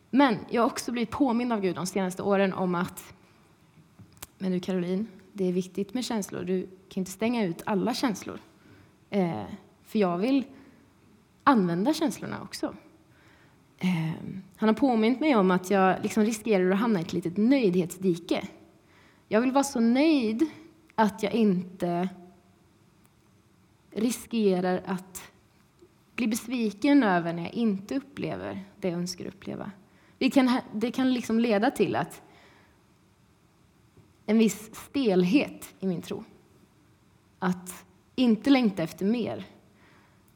Men 0.09 0.37
jag 0.49 0.61
har 0.61 0.67
också 0.67 0.91
blivit 0.91 1.11
påmind 1.11 1.53
av 1.53 1.61
Gud 1.61 1.75
de 1.75 1.85
senaste 1.85 2.23
åren 2.23 2.53
om 2.53 2.75
att 2.75 3.13
men 4.37 4.51
du 4.51 4.59
Caroline, 4.59 5.07
det 5.33 5.45
är 5.45 5.53
viktigt 5.53 5.93
med 5.93 6.05
känslor. 6.05 6.43
Du 6.43 6.61
kan 6.61 7.01
inte 7.01 7.11
stänga 7.11 7.45
ut 7.45 7.61
alla 7.65 7.93
känslor. 7.93 8.39
Eh, 9.09 9.43
för 9.83 9.99
jag 9.99 10.17
vill 10.17 10.43
använda 11.43 11.93
känslorna 11.93 12.41
också. 12.41 12.75
Eh, 13.77 14.33
han 14.57 14.69
har 14.69 14.73
påmint 14.73 15.19
mig 15.19 15.35
om 15.35 15.51
att 15.51 15.69
jag 15.69 16.03
liksom 16.03 16.23
riskerar 16.23 16.71
att 16.71 16.79
hamna 16.79 16.99
i 16.99 17.01
ett 17.01 17.13
litet 17.13 17.37
nöjdhetsdike. 17.37 18.47
Jag 19.27 19.41
vill 19.41 19.51
vara 19.51 19.63
så 19.63 19.79
nöjd 19.79 20.45
att 20.95 21.23
jag 21.23 21.33
inte 21.33 22.09
riskerar 23.91 24.81
att 24.85 25.31
bli 26.15 26.27
besviken 26.27 27.03
över 27.03 27.33
när 27.33 27.43
jag 27.43 27.53
inte 27.53 27.95
upplever 27.95 28.63
det 28.79 28.89
jag 28.89 28.97
önskar 28.97 29.25
uppleva. 29.25 29.71
Det 30.17 30.29
kan, 30.29 30.59
det 30.73 30.91
kan 30.91 31.13
liksom 31.13 31.39
leda 31.39 31.71
till 31.71 31.95
att 31.95 32.21
en 34.29 34.37
viss 34.37 34.75
stelhet 34.75 35.73
i 35.79 35.87
min 35.87 36.01
tro. 36.01 36.23
Att 37.39 37.85
inte 38.15 38.49
längta 38.49 38.83
efter 38.83 39.05
mer. 39.05 39.45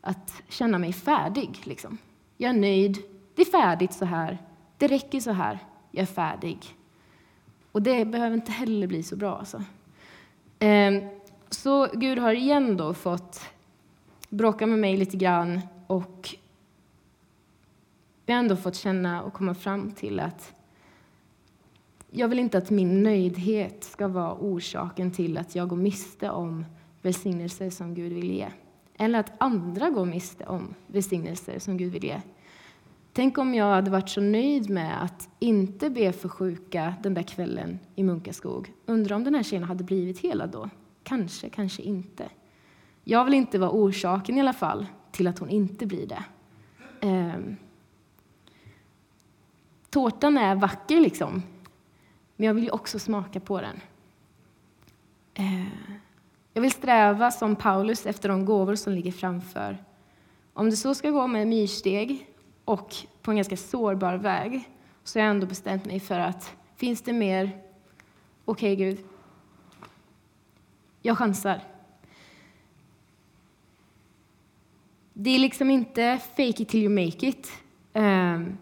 Att 0.01 0.41
känna 0.49 0.77
mig 0.77 0.93
färdig. 0.93 1.61
Liksom. 1.63 1.97
Jag 2.37 2.49
är 2.49 2.59
nöjd. 2.59 2.97
Det 3.35 3.41
är 3.41 3.45
färdigt 3.45 3.93
så 3.93 4.05
här. 4.05 4.37
Det 4.77 4.87
räcker 4.87 5.19
så 5.19 5.31
här. 5.31 5.59
Jag 5.91 6.01
är 6.01 6.05
färdig. 6.05 6.57
Och 7.71 7.81
det 7.81 8.05
behöver 8.05 8.35
inte 8.35 8.51
heller 8.51 8.87
bli 8.87 9.03
så 9.03 9.15
bra. 9.15 9.37
Alltså. 9.37 9.63
Ehm, 10.59 11.09
så 11.49 11.87
Gud 11.93 12.19
har 12.19 12.33
igen 12.33 12.77
då 12.77 12.93
fått 12.93 13.41
bråka 14.29 14.67
med 14.67 14.79
mig 14.79 14.97
lite 14.97 15.17
grann 15.17 15.61
och 15.87 16.35
vi 18.25 18.33
har 18.33 18.39
ändå 18.39 18.55
fått 18.55 18.75
känna 18.75 19.23
och 19.23 19.33
komma 19.33 19.53
fram 19.53 19.91
till 19.91 20.19
att 20.19 20.53
jag 22.11 22.27
vill 22.27 22.39
inte 22.39 22.57
att 22.57 22.69
min 22.69 23.03
nöjdhet 23.03 23.83
ska 23.83 24.07
vara 24.07 24.33
orsaken 24.33 25.11
till 25.11 25.37
att 25.37 25.55
jag 25.55 25.67
går 25.67 25.77
miste 25.77 26.29
om 26.29 26.65
välsignelser 27.01 27.69
som 27.69 27.93
Gud 27.93 28.13
vill 28.13 28.31
ge. 28.31 28.47
Eller 28.97 29.19
att 29.19 29.31
andra 29.37 29.89
går 29.89 30.05
miste 30.05 30.45
om 30.45 30.73
välsignelser 30.87 31.59
som 31.59 31.77
Gud 31.77 31.91
vill 31.91 32.03
ge. 32.03 32.21
Tänk 33.13 33.37
om 33.37 33.53
jag 33.53 33.65
hade 33.65 33.91
varit 33.91 34.09
så 34.09 34.21
nöjd 34.21 34.69
med 34.69 35.03
att 35.03 35.29
inte 35.39 35.89
be 35.89 36.13
för 36.13 36.29
sjuka 36.29 36.93
den 37.03 37.13
där 37.13 37.23
kvällen 37.23 37.79
i 37.95 38.03
Munkaskog. 38.03 38.73
Undrar 38.85 39.15
om 39.15 39.23
den 39.23 39.35
här 39.35 39.43
tjejen 39.43 39.63
hade 39.63 39.83
blivit 39.83 40.19
helad 40.19 40.49
då? 40.49 40.69
Kanske, 41.03 41.49
kanske 41.49 41.81
inte. 41.81 42.29
Jag 43.03 43.25
vill 43.25 43.33
inte 43.33 43.59
vara 43.59 43.71
orsaken 43.71 44.37
i 44.37 44.39
alla 44.39 44.53
fall 44.53 44.85
till 45.11 45.27
att 45.27 45.39
hon 45.39 45.49
inte 45.49 45.85
blir 45.85 46.07
det. 46.07 46.23
Eh. 47.07 47.39
Tårtan 49.89 50.37
är 50.37 50.55
vacker 50.55 51.01
liksom, 51.01 51.43
men 52.41 52.47
jag 52.47 52.53
vill 52.53 52.63
ju 52.63 52.69
också 52.69 52.99
smaka 52.99 53.39
på 53.39 53.61
den. 53.61 53.81
Eh, 55.33 55.67
jag 56.53 56.61
vill 56.61 56.71
sträva 56.71 57.31
som 57.31 57.55
Paulus 57.55 58.05
efter 58.05 58.29
de 58.29 58.45
gåvor 58.45 58.75
som 58.75 58.93
ligger 58.93 59.11
framför. 59.11 59.77
Om 60.53 60.69
det 60.69 60.75
så 60.75 60.95
ska 60.95 61.09
gå 61.09 61.27
med 61.27 61.47
myrsteg 61.47 62.27
och 62.65 62.95
på 63.21 63.31
en 63.31 63.37
ganska 63.37 63.57
sårbar 63.57 64.13
väg 64.13 64.69
så 65.03 65.19
har 65.19 65.23
jag 65.25 65.31
ändå 65.31 65.47
bestämt 65.47 65.85
mig 65.85 65.99
för 65.99 66.19
att 66.19 66.53
finns 66.75 67.01
det 67.01 67.13
mer, 67.13 67.45
okej 68.45 68.73
okay, 68.73 68.75
Gud, 68.75 69.05
jag 71.01 71.17
chansar. 71.17 71.61
Det 75.13 75.29
är 75.29 75.39
liksom 75.39 75.69
inte 75.69 76.19
fake 76.35 76.63
it 76.63 76.69
till 76.69 76.83
you 76.83 77.05
make 77.05 77.27
it. 77.27 77.51
Ehm, 77.93 78.57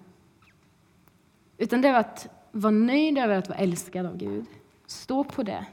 utan 1.57 1.81
det 1.81 1.91
var 1.91 1.99
att 1.99 2.38
var 2.51 2.71
nöjd 2.71 3.17
över 3.17 3.37
att 3.37 3.49
vara 3.49 3.59
älskad 3.59 4.05
av 4.05 4.17
Gud. 4.17 4.45
Stå 4.85 5.23
på 5.23 5.43
det. 5.43 5.65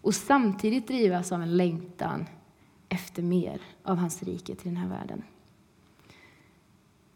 Och 0.00 0.14
samtidigt 0.14 0.88
drivas 0.88 1.32
av 1.32 1.42
en 1.42 1.56
längtan 1.56 2.26
efter 2.88 3.22
mer 3.22 3.60
av 3.82 3.96
hans 3.96 4.22
rike 4.22 4.54
till 4.54 4.68
den 4.68 4.76
här 4.76 4.88
världen. 4.88 5.22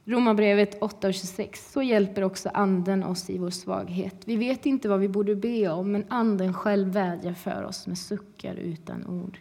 Romarbrevet 0.05 0.81
8.26. 0.81 1.73
Så 1.73 1.83
hjälper 1.83 2.23
också 2.23 2.49
Anden 2.55 3.05
oss 3.05 3.31
i 3.31 3.39
vår 3.39 3.51
svaghet. 3.51 4.17
Vi 4.25 4.37
vet 4.37 4.67
inte 4.67 4.89
vad 4.89 5.01
vi 5.01 5.09
borde 5.09 5.37
be 5.37 5.69
om, 5.69 5.93
men 5.93 6.05
Anden 6.09 6.55
själv 6.55 6.89
vädjar 6.89 7.33
för 7.33 7.63
oss 7.63 7.87
med 7.87 7.99
suckar 7.99 8.55
utan 8.55 9.07
ord. 9.07 9.39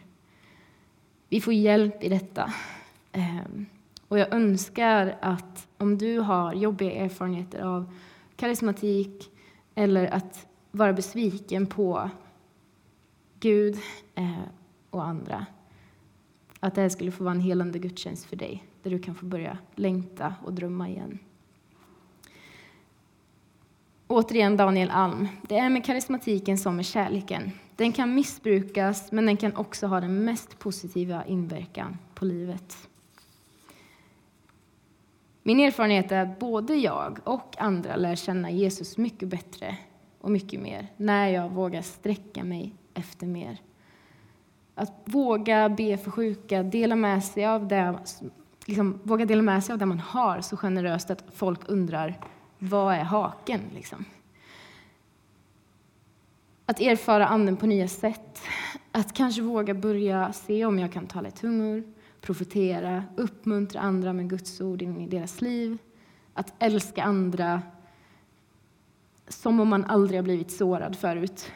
Vi 1.28 1.40
får 1.40 1.52
hjälp 1.52 2.02
i 2.04 2.08
detta. 2.08 2.52
Ehm, 3.12 3.66
och 4.08 4.18
jag 4.18 4.34
önskar 4.34 5.16
att 5.20 5.68
om 5.78 5.98
du 5.98 6.18
har 6.18 6.54
jobbiga 6.54 6.92
erfarenheter 6.92 7.60
av 7.60 7.94
karismatik 8.40 9.30
eller 9.74 10.06
att 10.06 10.46
vara 10.70 10.92
besviken 10.92 11.66
på 11.66 12.10
Gud 13.40 13.78
eh, 14.14 14.42
och 14.90 15.04
andra. 15.04 15.46
Att 16.60 16.74
det 16.74 16.80
här 16.80 16.88
skulle 16.88 17.10
få 17.10 17.24
vara 17.24 17.34
en 17.34 17.40
helande 17.40 17.78
gudstjänst 17.78 18.24
för 18.24 18.36
dig, 18.36 18.64
där 18.82 18.90
du 18.90 18.98
kan 18.98 19.14
få 19.14 19.26
börja 19.26 19.58
längta 19.74 20.34
och 20.44 20.52
drömma 20.52 20.88
igen. 20.88 21.18
Återigen 24.06 24.56
Daniel 24.56 24.90
Alm. 24.90 25.28
Det 25.48 25.58
är 25.58 25.70
med 25.70 25.84
karismatiken 25.84 26.58
som 26.58 26.76
med 26.76 26.86
kärleken. 26.86 27.50
Den 27.76 27.92
kan 27.92 28.14
missbrukas, 28.14 29.12
men 29.12 29.26
den 29.26 29.36
kan 29.36 29.56
också 29.56 29.86
ha 29.86 30.00
den 30.00 30.24
mest 30.24 30.58
positiva 30.58 31.24
inverkan 31.24 31.98
på 32.14 32.24
livet. 32.24 32.89
Min 35.42 35.60
erfarenhet 35.60 36.12
är 36.12 36.22
att 36.22 36.38
både 36.38 36.74
jag 36.74 37.18
och 37.24 37.54
andra 37.58 37.96
lär 37.96 38.16
känna 38.16 38.50
Jesus 38.50 38.98
mycket 38.98 39.28
bättre 39.28 39.76
och 40.20 40.30
mycket 40.30 40.60
mer 40.60 40.86
när 40.96 41.28
jag 41.28 41.48
vågar 41.48 41.82
sträcka 41.82 42.44
mig 42.44 42.74
efter 42.94 43.26
mer. 43.26 43.58
Att 44.74 44.92
våga 45.04 45.68
be 45.68 45.96
för 45.98 46.10
sjuka, 46.10 46.62
dela 46.62 46.96
med 46.96 47.24
sig 47.24 47.46
av 47.46 47.68
det, 47.68 47.98
liksom, 48.66 49.00
våga 49.02 49.24
dela 49.24 49.42
med 49.42 49.64
sig 49.64 49.72
av 49.72 49.78
det 49.78 49.86
man 49.86 50.00
har 50.00 50.40
så 50.40 50.56
generöst 50.56 51.10
att 51.10 51.24
folk 51.32 51.60
undrar 51.66 52.20
vad 52.58 52.94
är 52.94 53.02
haken? 53.02 53.60
Liksom. 53.74 54.04
Att 56.66 56.80
erfara 56.80 57.26
Anden 57.26 57.56
på 57.56 57.66
nya 57.66 57.88
sätt. 57.88 58.40
Att 58.92 59.12
kanske 59.12 59.42
våga 59.42 59.74
börja 59.74 60.32
se 60.32 60.64
om 60.64 60.78
jag 60.78 60.92
kan 60.92 61.06
tala 61.06 61.28
i 61.28 61.32
tungor, 61.32 61.84
profetera, 62.20 63.04
uppmuntra 63.16 63.80
andra 63.80 64.12
med 64.12 64.30
Guds 64.30 64.60
ord 64.60 64.82
in 64.82 65.00
i 65.00 65.08
deras 65.08 65.40
liv. 65.40 65.78
Att 66.34 66.52
älska 66.58 67.02
andra 67.02 67.62
som 69.28 69.60
om 69.60 69.68
man 69.68 69.84
aldrig 69.84 70.18
har 70.18 70.24
blivit 70.24 70.50
sårad 70.50 70.96
förut. 70.96 71.52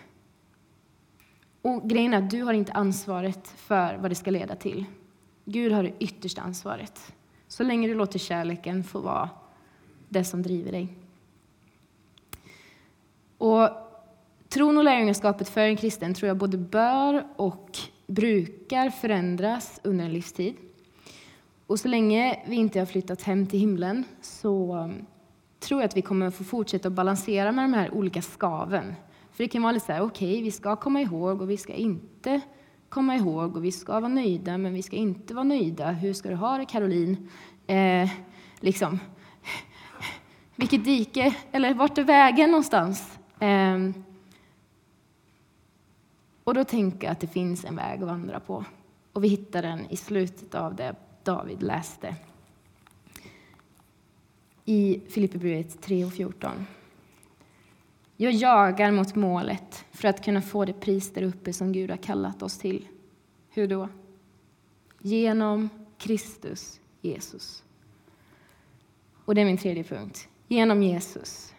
Och 1.62 1.88
grejen 1.88 2.14
är 2.14 2.18
att 2.18 2.30
du 2.30 2.42
har 2.42 2.52
inte 2.52 2.72
ansvaret 2.72 3.48
för 3.48 3.96
vad 3.96 4.10
det 4.10 4.14
ska 4.14 4.30
leda 4.30 4.56
till. 4.56 4.84
Gud 5.44 5.72
har 5.72 5.82
det 5.82 5.92
yttersta 5.98 6.42
ansvaret. 6.42 7.12
Så 7.48 7.62
länge 7.62 7.88
du 7.88 7.94
låter 7.94 8.18
kärleken 8.18 8.84
få 8.84 8.98
vara 8.98 9.30
det 10.08 10.24
som 10.24 10.42
driver 10.42 10.72
dig. 10.72 10.98
Och 13.38 13.68
tron 14.48 14.78
och 14.78 14.84
lärjungaskapet 14.84 15.48
för 15.48 15.60
en 15.60 15.76
kristen 15.76 16.14
tror 16.14 16.28
jag 16.28 16.36
både 16.36 16.58
bör 16.58 17.26
och 17.36 17.78
brukar 18.06 18.90
förändras 18.90 19.80
under 19.84 20.04
en 20.04 20.12
livstid. 20.12 20.54
Och 21.66 21.80
så 21.80 21.88
länge 21.88 22.40
vi 22.46 22.56
inte 22.56 22.78
har 22.78 22.86
flyttat 22.86 23.22
hem 23.22 23.46
till 23.46 23.58
himlen 23.58 24.04
så 24.20 24.76
um, 24.76 25.06
tror 25.60 25.80
jag 25.80 25.88
att 25.88 25.96
vi 25.96 26.02
kommer 26.02 26.30
få 26.30 26.44
fortsätta 26.44 26.88
att 26.88 26.94
balansera 26.94 27.52
med 27.52 27.64
de 27.64 27.74
här 27.74 27.94
olika 27.94 28.22
skaven. 28.22 28.94
För 29.32 29.44
det 29.44 29.48
kan 29.48 29.62
vara 29.62 29.72
lite 29.72 29.86
så 29.86 29.92
här, 29.92 30.02
okej, 30.02 30.32
okay, 30.32 30.42
vi 30.42 30.50
ska 30.50 30.76
komma 30.76 31.00
ihåg 31.00 31.42
och 31.42 31.50
vi 31.50 31.56
ska 31.56 31.72
inte 31.72 32.40
komma 32.88 33.16
ihåg 33.16 33.56
och 33.56 33.64
vi 33.64 33.72
ska 33.72 33.92
vara 33.92 34.08
nöjda, 34.08 34.58
men 34.58 34.74
vi 34.74 34.82
ska 34.82 34.96
inte 34.96 35.34
vara 35.34 35.44
nöjda. 35.44 35.90
Hur 35.90 36.12
ska 36.12 36.28
du 36.28 36.34
ha 36.34 36.58
det, 36.58 36.64
Caroline? 36.64 37.28
Eh, 37.66 38.10
liksom, 38.60 39.00
vilket 40.56 40.84
dike, 40.84 41.34
eller 41.52 41.74
vart 41.74 41.98
är 41.98 42.04
vägen 42.04 42.50
någonstans? 42.50 43.18
Eh, 43.40 43.78
och 46.44 46.54
då 46.54 46.64
tänker 46.64 47.06
jag 47.06 47.12
att 47.12 47.20
det 47.20 47.26
finns 47.26 47.64
en 47.64 47.76
väg 47.76 48.02
att 48.02 48.08
vandra 48.08 48.40
på. 48.40 48.64
Och 49.12 49.24
vi 49.24 49.28
hittar 49.28 49.62
den 49.62 49.90
i 49.90 49.96
slutet 49.96 50.54
av 50.54 50.74
det 50.74 50.94
David 51.22 51.62
läste. 51.62 52.16
I 54.64 55.00
Filipperbrevet 55.08 55.82
3 55.82 56.04
och 56.04 56.12
14. 56.12 56.66
Jag 58.16 58.32
jagar 58.32 58.90
mot 58.90 59.14
målet 59.14 59.84
för 59.92 60.08
att 60.08 60.24
kunna 60.24 60.42
få 60.42 60.64
det 60.64 60.72
pris 60.72 61.12
där 61.12 61.22
uppe 61.22 61.52
som 61.52 61.72
Gud 61.72 61.90
har 61.90 61.96
kallat 61.96 62.42
oss 62.42 62.58
till. 62.58 62.88
Hur 63.50 63.68
då? 63.68 63.88
Genom 64.98 65.68
Kristus 65.98 66.80
Jesus. 67.00 67.64
Och 69.24 69.34
det 69.34 69.40
är 69.40 69.44
min 69.44 69.58
tredje 69.58 69.84
punkt. 69.84 70.28
Genom 70.48 70.82
Jesus. 70.82 71.54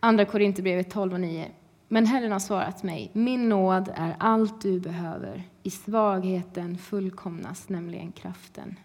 Andra 0.00 0.24
Korinthierbrevet 0.24 0.90
12 0.90 1.12
och 1.12 1.20
9. 1.20 1.50
Men 1.92 2.06
Herren 2.06 2.32
har 2.32 2.38
svarat 2.38 2.82
mig, 2.82 3.10
min 3.12 3.48
nåd 3.48 3.92
är 3.94 4.16
allt 4.18 4.60
du 4.60 4.80
behöver. 4.80 5.42
I 5.62 5.70
svagheten 5.70 6.78
fullkomnas 6.78 7.68
nämligen 7.68 8.12
kraften. 8.12 8.78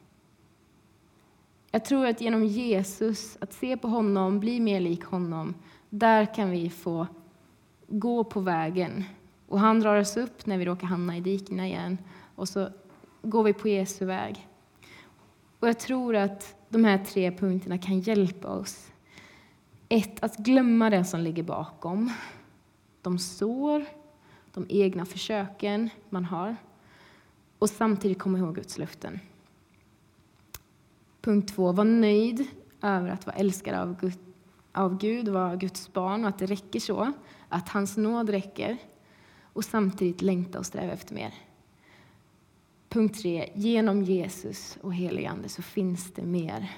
Jag 1.72 1.86
tror 1.86 2.06
att 2.06 2.22
genom 2.22 2.46
Jesus, 2.46 3.38
att 3.42 3.54
se 3.54 3.78
på 3.78 3.88
honom, 3.88 4.40
bli 4.40 4.60
mer 4.60 4.80
lik 4.80 5.04
honom, 5.04 5.54
där 5.90 6.34
kan 6.34 6.50
vi 6.52 6.70
få 6.70 7.08
gå 7.88 8.24
på 8.24 8.40
vägen. 8.40 9.04
Och 9.48 9.60
han 9.60 9.80
drar 9.80 10.00
oss 10.00 10.18
upp 10.18 10.46
när 10.46 10.58
vi 10.58 10.66
råkar 10.66 10.88
hamna 10.88 11.18
i 11.18 11.22
dikena 11.22 11.68
igen. 11.68 11.98
Och 12.36 12.50
så 12.50 12.70
går 13.22 13.44
vi 13.44 13.54
på 13.54 13.68
Jesu 13.68 14.06
väg. 14.06 14.48
Och 15.60 15.68
jag 15.68 15.80
tror 15.80 16.16
att 16.16 16.56
de 16.70 16.86
här 16.86 16.98
tre 16.98 17.32
punkterna 17.32 17.78
kan 17.78 18.00
hjälpa 18.00 18.48
oss. 18.48 18.92
Ett, 19.90 20.24
att 20.24 20.38
glömma 20.38 20.90
det 20.90 21.06
som 21.06 21.20
ligger 21.20 21.44
bakom. 21.44 22.12
De 23.08 23.20
sår, 23.20 23.86
de 24.54 24.66
egna 24.70 25.06
försöken 25.06 25.90
man 26.10 26.26
har. 26.26 26.56
Och 27.60 27.70
samtidigt 27.70 28.20
komma 28.20 28.38
ihåg 28.38 28.56
Guds 28.56 28.78
löften. 28.78 29.20
Punkt 31.22 31.54
två, 31.56 31.72
var 31.72 31.84
nöjd 31.84 32.48
över 32.82 33.10
att 33.10 33.26
vara 33.26 33.36
älskad 33.36 33.76
av 33.76 34.00
Gud, 34.02 34.14
av 34.72 34.98
Gud 34.98 35.28
vara 35.28 35.56
Guds 35.56 35.94
barn 35.94 36.24
och 36.24 36.30
att 36.30 36.40
det 36.40 36.46
räcker 36.46 36.80
så. 36.80 37.12
Att 37.50 37.70
hans 37.70 37.98
nåd 37.98 38.30
räcker. 38.30 38.78
Och 39.54 39.66
samtidigt 39.66 40.22
längta 40.22 40.60
och 40.60 40.66
sträva 40.66 40.94
efter 40.94 41.16
mer. 41.16 41.34
Punkt 42.90 43.22
tre, 43.22 43.50
genom 43.56 44.04
Jesus 44.04 44.78
och 44.82 44.96
helig 44.96 45.26
Ande 45.26 45.50
så 45.50 45.62
finns 45.62 46.12
det 46.14 46.24
mer. 46.24 46.72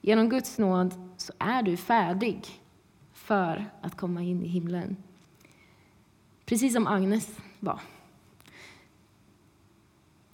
Genom 0.00 0.28
Guds 0.28 0.58
nåd 0.58 0.94
så 1.16 1.32
är 1.38 1.62
du 1.62 1.76
färdig 1.76 2.46
för 3.12 3.70
att 3.80 3.96
komma 3.96 4.22
in 4.22 4.44
i 4.44 4.48
himlen. 4.48 4.96
Precis 6.46 6.72
som 6.72 6.86
Agnes 6.86 7.38
var. 7.60 7.80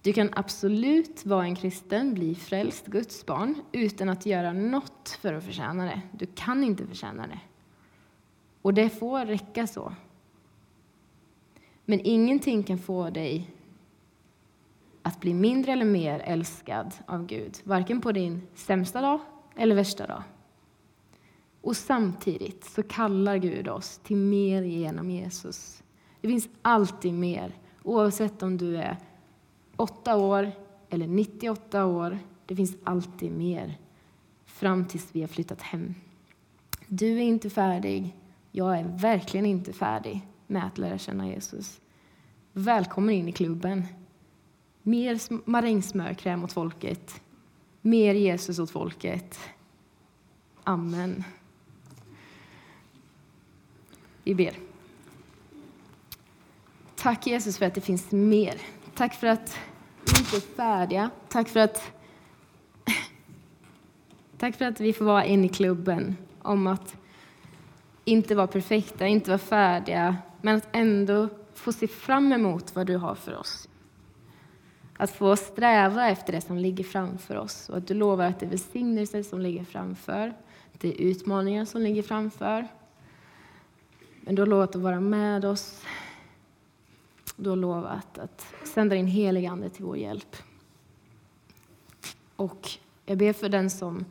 Du 0.01 0.13
kan 0.13 0.29
absolut 0.33 1.25
vara 1.25 1.43
en 1.43 1.55
kristen, 1.55 2.13
bli 2.13 2.35
frälst, 2.35 2.85
Guds 2.85 3.25
barn, 3.25 3.55
utan 3.71 4.09
att 4.09 4.25
göra 4.25 4.53
något 4.53 5.09
för 5.21 5.33
att 5.33 5.43
förtjäna 5.43 5.85
det. 5.85 6.01
Du 6.11 6.25
kan 6.25 6.63
inte 6.63 6.87
förtjäna 6.87 7.27
det. 7.27 7.39
Och 8.61 8.73
det 8.73 8.89
får 8.89 9.25
räcka 9.25 9.67
så. 9.67 9.93
Men 11.85 11.99
ingenting 12.03 12.63
kan 12.63 12.77
få 12.77 13.09
dig 13.09 13.49
att 15.01 15.19
bli 15.19 15.33
mindre 15.33 15.71
eller 15.71 15.85
mer 15.85 16.19
älskad 16.19 16.93
av 17.05 17.25
Gud, 17.25 17.57
varken 17.63 18.01
på 18.01 18.11
din 18.11 18.47
sämsta 18.55 19.01
dag 19.01 19.19
eller 19.55 19.75
värsta 19.75 20.07
dag. 20.07 20.23
Och 21.61 21.77
samtidigt 21.77 22.63
så 22.63 22.83
kallar 22.83 23.37
Gud 23.37 23.67
oss 23.67 23.97
till 24.03 24.17
mer 24.17 24.61
genom 24.61 25.09
Jesus. 25.09 25.80
Det 26.21 26.27
finns 26.27 26.49
alltid 26.61 27.13
mer, 27.13 27.53
oavsett 27.83 28.43
om 28.43 28.57
du 28.57 28.77
är 28.77 28.97
8 29.75 30.17
år 30.17 30.51
eller 30.89 31.07
98 31.07 31.85
år. 31.85 32.19
Det 32.45 32.55
finns 32.55 32.75
alltid 32.83 33.31
mer, 33.31 33.77
fram 34.45 34.85
tills 34.85 35.09
vi 35.11 35.21
har 35.21 35.27
flyttat 35.27 35.61
hem. 35.61 35.95
Du 36.87 37.17
är 37.17 37.21
inte 37.21 37.49
färdig. 37.49 38.15
Jag 38.51 38.79
är 38.79 38.83
verkligen 38.83 39.45
inte 39.45 39.73
färdig 39.73 40.27
med 40.47 40.65
att 40.65 40.77
lära 40.77 40.97
känna 40.97 41.27
Jesus. 41.27 41.81
Välkommen 42.53 43.15
in 43.15 43.27
i 43.27 43.31
klubben. 43.31 43.83
Mer 44.81 45.19
marängsmörkräm 45.49 46.43
åt 46.43 46.53
folket. 46.53 47.21
Mer 47.81 48.13
Jesus 48.13 48.59
åt 48.59 48.71
folket. 48.71 49.39
Amen. 50.63 51.23
Vi 54.23 54.35
ber. 54.35 54.70
Tack 57.01 57.27
Jesus 57.27 57.57
för 57.57 57.65
att 57.65 57.75
det 57.75 57.81
finns 57.81 58.11
mer. 58.11 58.55
Tack 58.95 59.13
för 59.13 59.27
att 59.27 59.57
vi 60.05 60.19
inte 60.19 60.35
är 60.35 60.55
färdiga. 60.55 61.09
Tack 61.29 61.49
för 61.49 61.59
att, 61.59 61.91
tack 64.37 64.55
för 64.55 64.65
att 64.65 64.79
vi 64.79 64.93
får 64.93 65.05
vara 65.05 65.25
inne 65.25 65.45
i 65.45 65.49
klubben 65.49 66.17
om 66.41 66.67
att 66.67 66.95
inte 68.05 68.35
vara 68.35 68.47
perfekta, 68.47 69.07
inte 69.07 69.29
vara 69.29 69.37
färdiga, 69.37 70.17
men 70.41 70.55
att 70.55 70.67
ändå 70.71 71.29
få 71.53 71.73
se 71.73 71.87
fram 71.87 72.33
emot 72.33 72.75
vad 72.75 72.87
du 72.87 72.97
har 72.97 73.15
för 73.15 73.37
oss. 73.37 73.69
Att 74.97 75.11
få 75.11 75.35
sträva 75.35 76.09
efter 76.09 76.33
det 76.33 76.41
som 76.41 76.57
ligger 76.57 76.83
framför 76.83 77.35
oss 77.35 77.69
och 77.69 77.77
att 77.77 77.87
du 77.87 77.93
lovar 77.93 78.25
att 78.25 78.39
det 78.39 78.45
är 78.45 78.49
välsignelser 78.49 79.23
som 79.23 79.41
ligger 79.41 79.63
framför, 79.63 80.33
det 80.71 80.87
är 80.87 81.01
utmaningar 81.01 81.65
som 81.65 81.81
ligger 81.81 82.03
framför. 82.03 82.67
Men 84.21 84.35
du 84.35 84.41
har 84.41 84.47
lovat 84.47 84.75
att 84.75 84.81
vara 84.81 84.99
med 84.99 85.45
oss. 85.45 85.81
Du 87.41 87.49
har 87.49 87.57
lovat 87.57 88.17
att 88.17 88.45
sända 88.63 88.95
din 88.95 89.07
heliga 89.07 89.51
Ande 89.51 89.69
till 89.69 89.85
vår 89.85 89.97
hjälp. 89.97 90.35
Och 92.35 92.69
jag 93.05 93.17
ber 93.17 93.33
för 93.33 93.49
den 93.49 93.69
som 93.69 94.05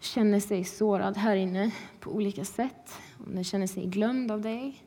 känner 0.00 0.40
sig 0.40 0.64
sårad 0.64 1.16
här 1.16 1.36
inne 1.36 1.70
på 2.00 2.10
olika 2.10 2.44
sätt, 2.44 2.94
om 3.26 3.34
den 3.34 3.44
känner 3.44 3.66
sig 3.66 3.86
glömd 3.86 4.30
av 4.30 4.40
dig, 4.40 4.84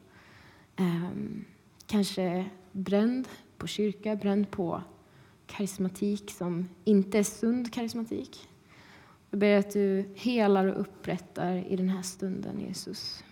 ehm, 0.75 1.45
kanske 1.85 2.45
bränd 2.71 3.27
på 3.57 3.67
kyrka, 3.67 4.15
bränd 4.15 4.51
på 4.51 4.81
karismatik 5.47 6.31
som 6.31 6.69
inte 6.83 7.19
är 7.19 7.23
sund 7.23 7.73
karismatik. 7.73 8.49
Jag 9.29 9.39
ber 9.39 9.57
att 9.57 9.73
du 9.73 10.05
helar 10.15 10.65
och 10.65 10.81
upprättar 10.81 11.53
i 11.67 11.75
den 11.75 11.89
här 11.89 12.01
stunden, 12.01 12.59
Jesus. 12.59 13.23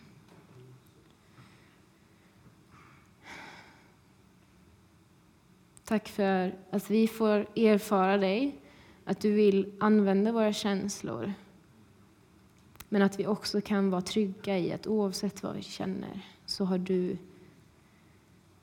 Tack 5.89 6.10
för 6.10 6.56
att 6.71 6.89
vi 6.89 7.08
får 7.08 7.47
erfara 7.56 8.17
dig, 8.17 8.56
att 9.06 9.19
du 9.19 9.32
vill 9.32 9.73
använda 9.80 10.32
våra 10.32 10.54
känslor. 10.54 11.34
Men 12.89 13.02
att 13.02 13.19
vi 13.19 13.28
också 13.28 13.62
kan 13.62 13.89
vara 13.89 14.02
trygga 14.02 14.58
i 14.58 14.73
att 14.73 14.88
oavsett 14.88 15.43
vad 15.43 15.56
vi 15.56 15.62
känner 15.62 16.21
så 16.45 16.65
har 16.65 16.78
du 16.78 17.17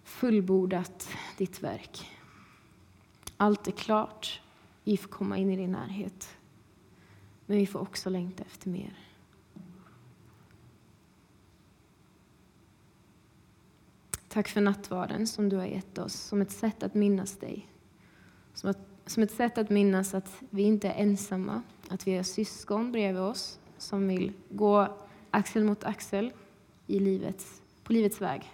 fullbordat 0.04 1.08
ditt 1.38 1.62
verk. 1.62 2.10
Allt 3.36 3.68
är 3.68 3.72
klart. 3.72 4.40
Vi 4.84 4.96
får 4.96 5.08
komma 5.08 5.36
in 5.36 5.50
i 5.50 5.56
din 5.56 5.72
närhet. 5.72 6.36
Men 7.46 7.58
vi 7.58 7.66
får 7.66 7.80
också 7.80 8.10
längta 8.10 8.44
efter 8.44 8.68
mer. 8.68 9.05
Tack 14.36 14.48
för 14.48 14.60
nattvarden 14.60 15.26
som 15.26 15.48
du 15.48 15.56
har 15.56 15.66
gett 15.66 15.98
oss 15.98 16.14
som 16.14 16.40
ett 16.40 16.50
sätt 16.50 16.82
att 16.82 16.94
minnas 16.94 17.36
dig. 17.36 17.68
Som, 18.54 18.70
att, 18.70 18.78
som 19.06 19.22
ett 19.22 19.30
sätt 19.30 19.58
att 19.58 19.70
minnas 19.70 20.14
att 20.14 20.42
vi 20.50 20.62
inte 20.62 20.88
är 20.88 21.02
ensamma, 21.02 21.62
att 21.88 22.06
vi 22.06 22.16
har 22.16 22.22
syskon 22.22 22.92
bredvid 22.92 23.22
oss 23.22 23.60
som 23.78 24.08
vill 24.08 24.32
gå 24.50 24.96
axel 25.30 25.64
mot 25.64 25.84
axel 25.84 26.32
i 26.86 26.98
livets, 26.98 27.62
på 27.82 27.92
livets 27.92 28.20
väg. 28.20 28.52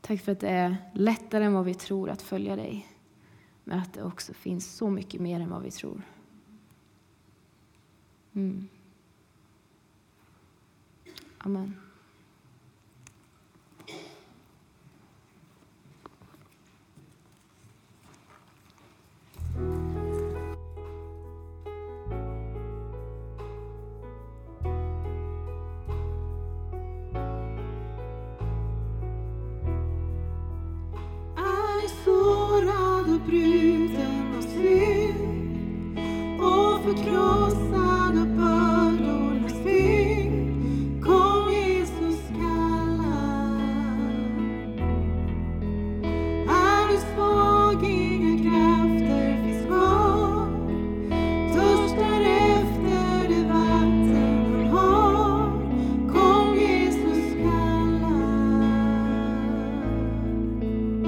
Tack 0.00 0.20
för 0.20 0.32
att 0.32 0.40
det 0.40 0.48
är 0.48 0.76
lättare 0.94 1.44
än 1.44 1.52
vad 1.52 1.64
vi 1.64 1.74
tror 1.74 2.10
att 2.10 2.22
följa 2.22 2.56
dig. 2.56 2.88
Men 3.64 3.78
att 3.78 3.92
det 3.92 4.02
också 4.02 4.34
finns 4.34 4.74
så 4.74 4.90
mycket 4.90 5.20
mer 5.20 5.40
än 5.40 5.50
vad 5.50 5.62
vi 5.62 5.70
tror. 5.70 6.02
Mm. 8.32 8.68
Amen. 11.38 11.87